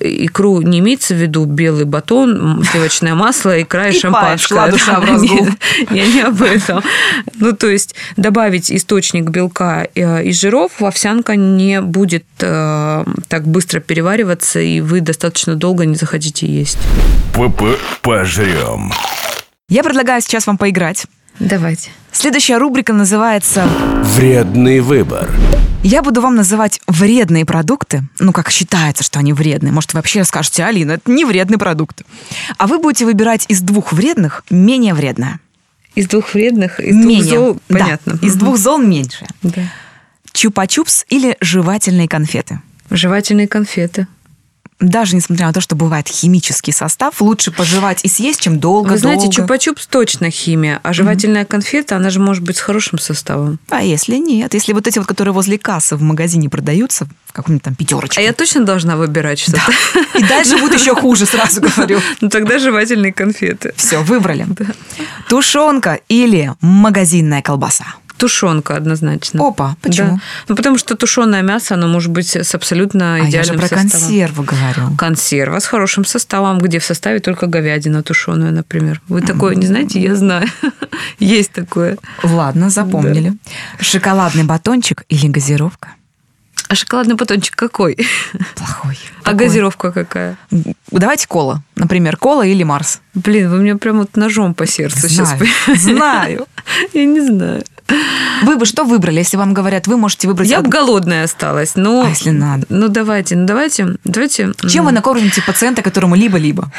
[0.00, 4.70] Икру не имеется в виду белый батон, сливочное масло, икра и, и шампанское.
[4.70, 5.54] душа в Нет,
[5.90, 6.82] я не об этом.
[7.34, 13.80] Ну, то есть добавить источник белка э, из жиров, овсянка не будет э, так быстро
[13.80, 16.78] перевариваться, и вы достаточно долго не захотите есть.
[17.34, 18.92] ПП пожрем.
[19.68, 21.06] Я предлагаю сейчас вам поиграть.
[21.40, 21.90] Давайте.
[22.12, 23.66] Следующая рубрика называется
[24.16, 25.30] «Вредный выбор».
[25.82, 29.70] Я буду вам называть вредные продукты, ну, как считается, что они вредные.
[29.70, 32.02] Может, вы вообще скажете, Алина, это не вредный продукт.
[32.56, 35.40] А вы будете выбирать из двух вредных менее вредное.
[35.94, 36.80] Из двух вредных?
[36.80, 37.22] Из менее.
[37.22, 37.60] двух зол?
[37.68, 38.14] Понятно.
[38.14, 39.26] Да, из двух зол меньше.
[39.42, 39.62] Да.
[40.32, 42.62] Чупа-чупс или жевательные конфеты?
[42.90, 44.06] Жевательные конфеты
[44.80, 48.98] даже несмотря на то, что бывает химический состав, лучше пожевать и съесть, чем долго Вы
[48.98, 51.46] знаете, чупа-чупс точно химия, а жевательная mm-hmm.
[51.46, 53.58] конфета, она же может быть с хорошим составом.
[53.70, 54.54] А если нет?
[54.54, 58.20] Если вот эти вот, которые возле кассы в магазине продаются, в каком-нибудь там пятерочке.
[58.20, 59.60] А я точно должна выбирать что-то.
[59.94, 60.18] Да.
[60.18, 62.00] И дальше будет еще хуже, сразу говорю.
[62.20, 63.74] Ну тогда жевательные конфеты.
[63.76, 64.46] Все, выбрали.
[65.28, 67.86] Тушенка или магазинная колбаса?
[68.16, 69.46] Тушенка однозначно.
[69.46, 70.16] Опа, почему?
[70.16, 70.20] Да.
[70.48, 73.62] Ну, потому что тушеное мясо, оно может быть с абсолютно идеальным а я же про
[73.62, 73.90] составом.
[73.90, 74.96] консервы говорю.
[74.96, 79.00] Консерва с хорошим составом, где в составе только говядина тушеная, например.
[79.08, 80.00] Вы такое не знаете?
[80.00, 80.46] Я знаю.
[81.18, 81.98] Есть такое.
[82.22, 83.30] Ладно, запомнили.
[83.30, 83.84] Да.
[83.84, 85.88] Шоколадный батончик или газировка?
[86.68, 87.96] А шоколадный батончик какой?
[88.54, 88.98] Плохой.
[89.20, 89.46] А Такой.
[89.46, 90.36] газировка какая?
[90.90, 91.62] Давайте кола.
[91.76, 93.00] Например, кола или Марс.
[93.12, 95.80] Блин, вы мне прям вот ножом по сердцу знаю, сейчас.
[95.82, 96.46] Знаю.
[96.94, 97.64] Я не знаю.
[98.42, 100.48] Вы бы что выбрали, если вам говорят, вы можете выбрать...
[100.48, 102.04] Я бы голодная осталась, но...
[102.04, 102.66] А если надо?
[102.68, 104.52] Ну, давайте, ну, давайте, давайте...
[104.68, 106.70] Чем вы накормите пациента, которому либо-либо?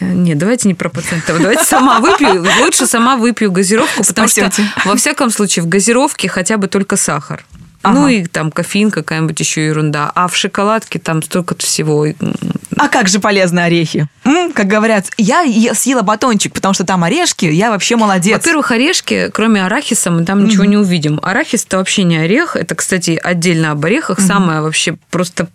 [0.00, 1.40] Нет, давайте не про пациентов.
[1.40, 2.44] Давайте сама выпью.
[2.60, 4.62] Лучше сама выпью газировку, потому Спасете.
[4.62, 7.44] что, во всяком случае, в газировке хотя бы только сахар.
[7.86, 8.00] Ага.
[8.00, 10.10] Ну и там кофеин, какая-нибудь еще ерунда.
[10.14, 12.06] А в шоколадке там столько всего.
[12.76, 14.08] А как же полезные орехи?
[14.24, 18.38] М, как говорят, я съела батончик, потому что там орешки, я вообще молодец.
[18.38, 20.68] Во-первых, орешки, кроме арахиса, мы там ничего mm-hmm.
[20.68, 21.20] не увидим.
[21.22, 22.56] Арахис это вообще не орех.
[22.56, 24.18] Это, кстати, отдельно об орехах.
[24.18, 24.26] Mm-hmm.
[24.26, 25.46] Самое вообще просто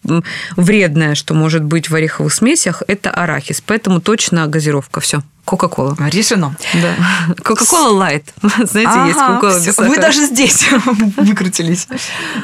[0.56, 3.62] вредное, что может быть в ореховых смесях, это арахис.
[3.66, 5.02] Поэтому точно газировка.
[5.02, 5.22] Все.
[5.46, 5.96] Кока-кола.
[6.12, 6.56] Решено.
[6.74, 7.34] Да.
[7.44, 8.34] Кока-кола лайт.
[8.42, 9.90] Знаете, ага, есть кока-кола без сахара.
[9.90, 10.66] Вы даже здесь
[11.18, 11.88] выкрутились.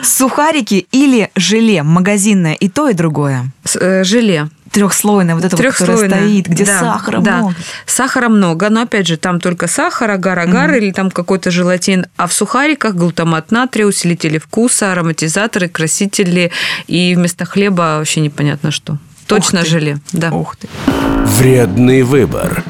[0.04, 3.52] Сухарики или желе магазинное и то, и другое?
[3.80, 7.38] Э, желе трехслойное, вот это вот, которое стоит, где да, сахара да.
[7.38, 7.56] много.
[7.86, 12.06] Сахара много, но опять же, там только сахар, агар-агар mm или там какой-то желатин.
[12.16, 16.52] А в сухариках глутамат натрия, усилители вкуса, ароматизаторы, красители
[16.88, 18.98] и вместо хлеба вообще непонятно что.
[19.26, 20.32] Точно желе, да.
[20.32, 20.68] Ух ты.
[21.38, 22.64] Вредный выбор.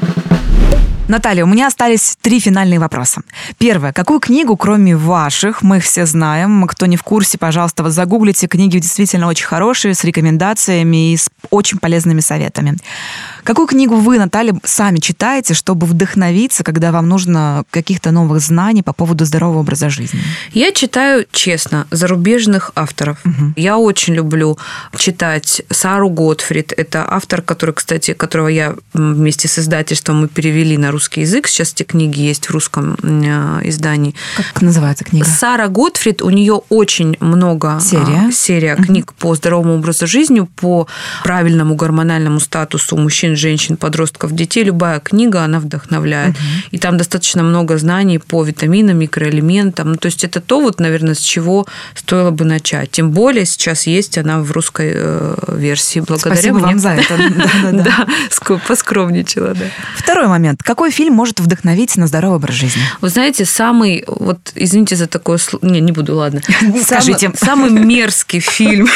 [1.08, 3.22] Наталья, у меня остались три финальные вопроса.
[3.56, 3.94] Первое.
[3.94, 8.46] Какую книгу, кроме ваших, мы их все знаем, кто не в курсе, пожалуйста, вот загуглите.
[8.46, 12.76] Книги действительно очень хорошие, с рекомендациями и с очень полезными советами.
[13.42, 18.92] Какую книгу вы, Наталья, сами читаете, чтобы вдохновиться, когда вам нужно каких-то новых знаний по
[18.92, 20.20] поводу здорового образа жизни?
[20.52, 23.16] Я читаю, честно, зарубежных авторов.
[23.24, 23.54] Угу.
[23.56, 24.58] Я очень люблю
[24.94, 26.74] читать Сару Готфрид.
[26.76, 31.48] Это автор, который, кстати, которого я вместе с издательством мы перевели на русский язык.
[31.48, 34.14] Сейчас эти книги есть в русском э, издании.
[34.36, 35.26] Как называется книга?
[35.26, 36.22] Сара Готфрид.
[36.22, 40.86] У нее очень много а, серия, серия книг по здоровому образу жизни, по
[41.22, 46.30] правильному гормональному статусу мужчин, женщин, подростков, детей, любая книга, она вдохновляет.
[46.30, 46.38] Угу.
[46.72, 49.92] И там достаточно много знаний по витаминам, микроэлементам.
[49.92, 52.90] Ну, то есть это то, вот, наверное, с чего стоило бы начать.
[52.90, 56.00] Тем более сейчас есть она в русской э, версии.
[56.00, 56.66] Благодаря Спасибо мне.
[56.66, 57.18] вам за это.
[57.78, 58.06] Да,
[58.66, 59.54] поскромничала.
[59.96, 60.62] Второй момент.
[60.62, 62.82] Какой фильм может вдохновить на здоровый образ жизни?
[63.00, 66.40] Вы знаете, самый, вот извините за такое слово, не, не буду, ладно.
[66.84, 67.32] Скажите.
[67.34, 68.88] Самый мерзкий фильм,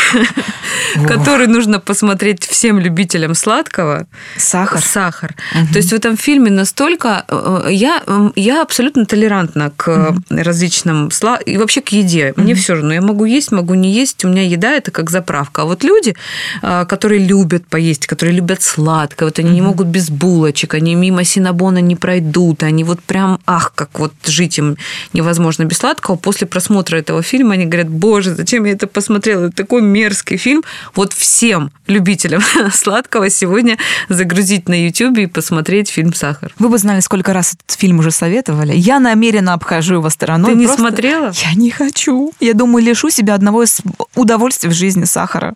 [1.07, 4.80] который нужно посмотреть всем любителям сладкого, Сахар.
[4.80, 5.34] Сахар.
[5.72, 7.24] То есть в этом фильме настолько...
[7.28, 8.03] Э, я,
[8.36, 11.11] я абсолютно толерантна к различным...
[11.47, 12.34] И вообще к еде.
[12.36, 12.95] Мне все равно.
[12.95, 14.24] Я могу есть, могу не есть.
[14.24, 15.62] У меня еда– это как заправка.
[15.62, 16.14] А вот люди,
[16.62, 21.24] э, которые любят поесть, которые любят сладкое, вот они не могут без булочек, они мимо
[21.24, 24.76] синабона не пройдут, они вот прям, ах, как вот жить им
[25.12, 26.16] невозможно без сладкого.
[26.16, 29.46] После просмотра этого фильма они говорят, боже, зачем я это посмотрела?
[29.46, 30.62] Это такой мерзкий фильм.
[30.94, 33.78] Вот всем любителям сладкого сегодня
[34.08, 36.52] загрузить на YouTube и посмотреть фильм «Сахар».
[36.58, 38.74] Вы бы знали, сколько раз этот фильм уже советовали.
[38.74, 40.52] Я намеренно обхожу его стороной.
[40.52, 41.32] Ты не Просто смотрела?
[41.34, 42.32] Я не хочу.
[42.40, 43.80] Я думаю, лишу себя одного из
[44.14, 45.54] удовольствий в жизни сахара.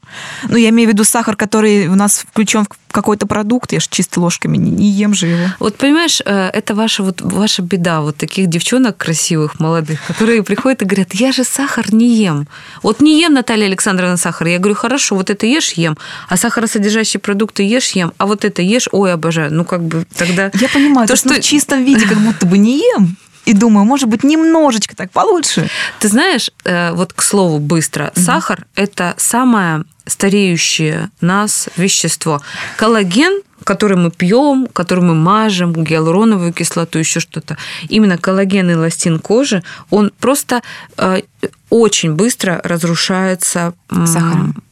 [0.49, 3.73] Ну, я имею в виду сахар, который у нас включен в какой-то продукт.
[3.73, 5.49] Я же чисто ложками не, не ем же его.
[5.59, 10.81] Вот понимаешь, э, это ваша, вот, ваша беда, вот таких девчонок красивых, молодых, которые приходят
[10.81, 12.49] и говорят, я же сахар не ем.
[12.83, 14.49] Вот не ем, Наталья Александровна, сахар.
[14.49, 18.63] Я говорю, хорошо, вот это ешь, ем, а сахаросодержащие продукты ешь, ем, а вот это
[18.63, 19.53] ешь, ой, обожаю.
[19.53, 20.51] Ну, как бы тогда...
[20.59, 23.17] Я понимаю, То, то, что что- в чистом виде как будто бы не ем.
[23.47, 25.71] И думаю, может быть, немножечко так получше.
[26.01, 32.43] Ты знаешь, э, вот к слову быстро, сахар– это самое стареющее нас вещество.
[32.77, 37.57] Коллаген который мы пьем, который мы мажем, гиалуроновую кислоту, еще что-то.
[37.89, 40.63] Именно коллаген и эластин кожи, он просто
[40.97, 41.23] э,
[41.69, 44.63] очень быстро разрушается м, Сахаром.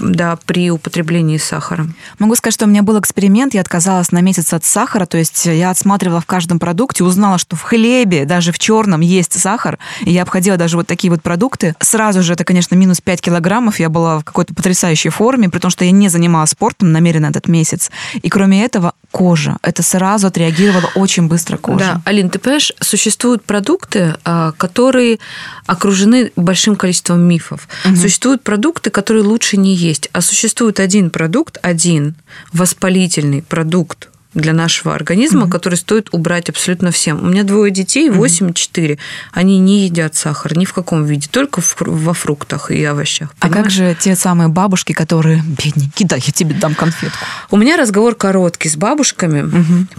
[0.00, 1.86] Да, при употреблении сахара.
[2.18, 5.44] Могу сказать, что у меня был эксперимент, я отказалась на месяц от сахара, то есть
[5.44, 10.10] я отсматривала в каждом продукте, узнала, что в хлебе, даже в черном, есть сахар, и
[10.10, 11.74] я обходила даже вот такие вот продукты.
[11.80, 15.70] Сразу же это, конечно, минус 5 килограммов, я была в какой-то потрясающей форме, при том,
[15.70, 17.90] что я не занималась спортом намеренно этот месяц.
[18.22, 19.58] И кроме этого, кожа.
[19.62, 21.78] Это сразу отреагировала очень быстро кожа.
[21.78, 25.18] Да, Алин, ты понимаешь, существуют продукты, а, которые
[25.66, 27.68] окружены большим количеством мифов.
[27.96, 29.89] Существуют продукты, которые лучше не есть.
[30.12, 32.14] А существует один продукт, один
[32.52, 37.22] воспалительный продукт для нашего организма, который стоит убрать абсолютно всем.
[37.22, 38.98] У меня двое детей, 8 и 4.
[39.32, 43.30] Они не едят сахар ни в каком виде, только в во фруктах и овощах.
[43.40, 43.72] А как понимаешь?
[43.72, 47.18] же те самые бабушки, которые, бедненькие, дай, я тебе дам конфетку.
[47.50, 49.50] У меня разговор короткий с бабушками,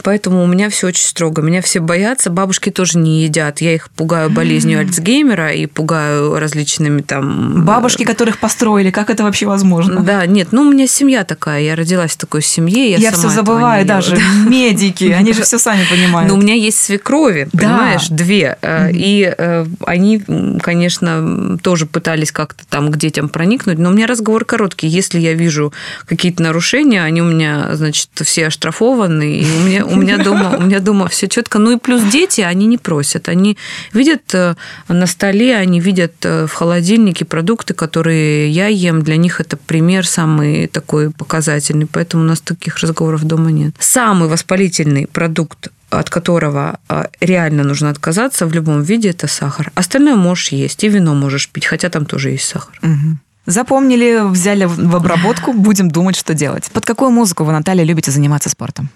[0.04, 1.42] поэтому у меня все очень строго.
[1.42, 3.62] Меня все боятся, бабушки тоже не едят.
[3.62, 7.66] Я их пугаю болезнью Альцгеймера и пугаю различными там...
[7.66, 10.02] Бабушки, которых построили, как это вообще возможно?
[10.02, 13.30] Да, нет, ну у меня семья такая, я родилась в такой семье, я, Я, все
[13.30, 14.21] забываю даже.
[14.48, 16.30] Медики, они же все сами понимают.
[16.30, 18.58] Но у меня есть свекрови, понимаешь, две.
[18.62, 20.24] Э, И э, они,
[20.62, 23.78] конечно, тоже пытались как-то там к детям проникнуть.
[23.78, 24.88] Но у меня разговор короткий.
[24.88, 25.74] Если я вижу
[26.06, 29.38] какие-то нарушения, они у меня, значит, все оштрафованы.
[29.38, 31.60] И у меня, у меня дома, у меня дома все четко.
[31.60, 33.30] Ну и плюс дети, они не просят.
[33.30, 33.58] Они
[33.94, 34.56] видят э,
[34.88, 39.02] на столе, они видят в холодильнике продукты, которые я ем.
[39.02, 41.88] Для них это пример самый такой показательный.
[41.92, 43.76] Поэтому у нас таких разговоров дома нет.
[44.12, 49.72] Самый воспалительный продукт от которого а, реально нужно отказаться в любом виде, это сахар.
[49.74, 52.78] Остальное можешь есть, и вино можешь пить, хотя там тоже есть сахар.
[52.82, 53.20] Мгм.
[53.46, 56.70] Запомнили, взяли в обработку, будем думать, что делать.
[56.74, 58.90] Под какую музыку вы, Наталья, любите заниматься спортом?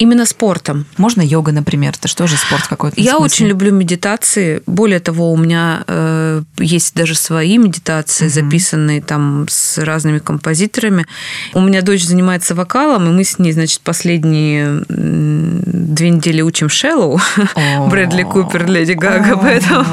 [0.00, 0.86] Именно спортом.
[0.96, 2.98] Можно йога, например, это что же спорт какой-то?
[2.98, 4.62] Я очень люблю медитации.
[4.66, 11.04] Более того, у меня э, есть даже свои медитации, записанные там с разными композиторами.
[11.52, 17.20] У меня дочь занимается вокалом, и мы с ней, значит, последние две недели учим Шеллоу.
[17.90, 19.36] Брэдли Купер, Леди Гага.
[19.36, 19.84] Поэтому,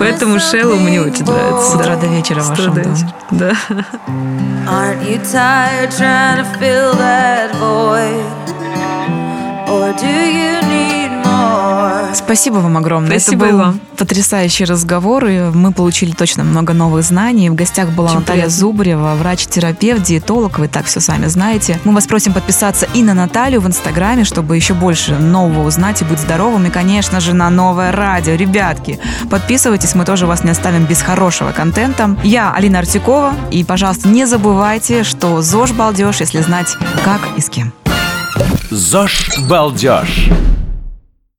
[0.00, 1.70] поэтому Шеллоу мне очень нравится.
[1.70, 2.94] С утра до вечера в С утра вашем до доме.
[2.96, 3.56] вечера, Да.
[4.66, 8.63] Aren't you tired trying to fill that void?
[12.14, 13.18] Спасибо вам огромное.
[13.18, 17.50] Спасибо Это был потрясающий разговор, и мы получили точно много новых знаний.
[17.50, 18.56] В гостях была Очень Наталья приятно.
[18.56, 21.78] Зубарева, врач-терапевт, диетолог, вы так все сами знаете.
[21.84, 26.04] Мы вас просим подписаться и на Наталью в Инстаграме, чтобы еще больше нового узнать и
[26.04, 28.34] быть здоровым, и, конечно же, на новое радио.
[28.34, 28.98] Ребятки,
[29.30, 32.16] подписывайтесь, мы тоже вас не оставим без хорошего контента.
[32.22, 37.48] Я Алина Артюкова, и, пожалуйста, не забывайте, что ЗОЖ балдеж, если знать, как и с
[37.48, 37.72] кем.
[38.70, 40.28] ЗОЖ балдеж.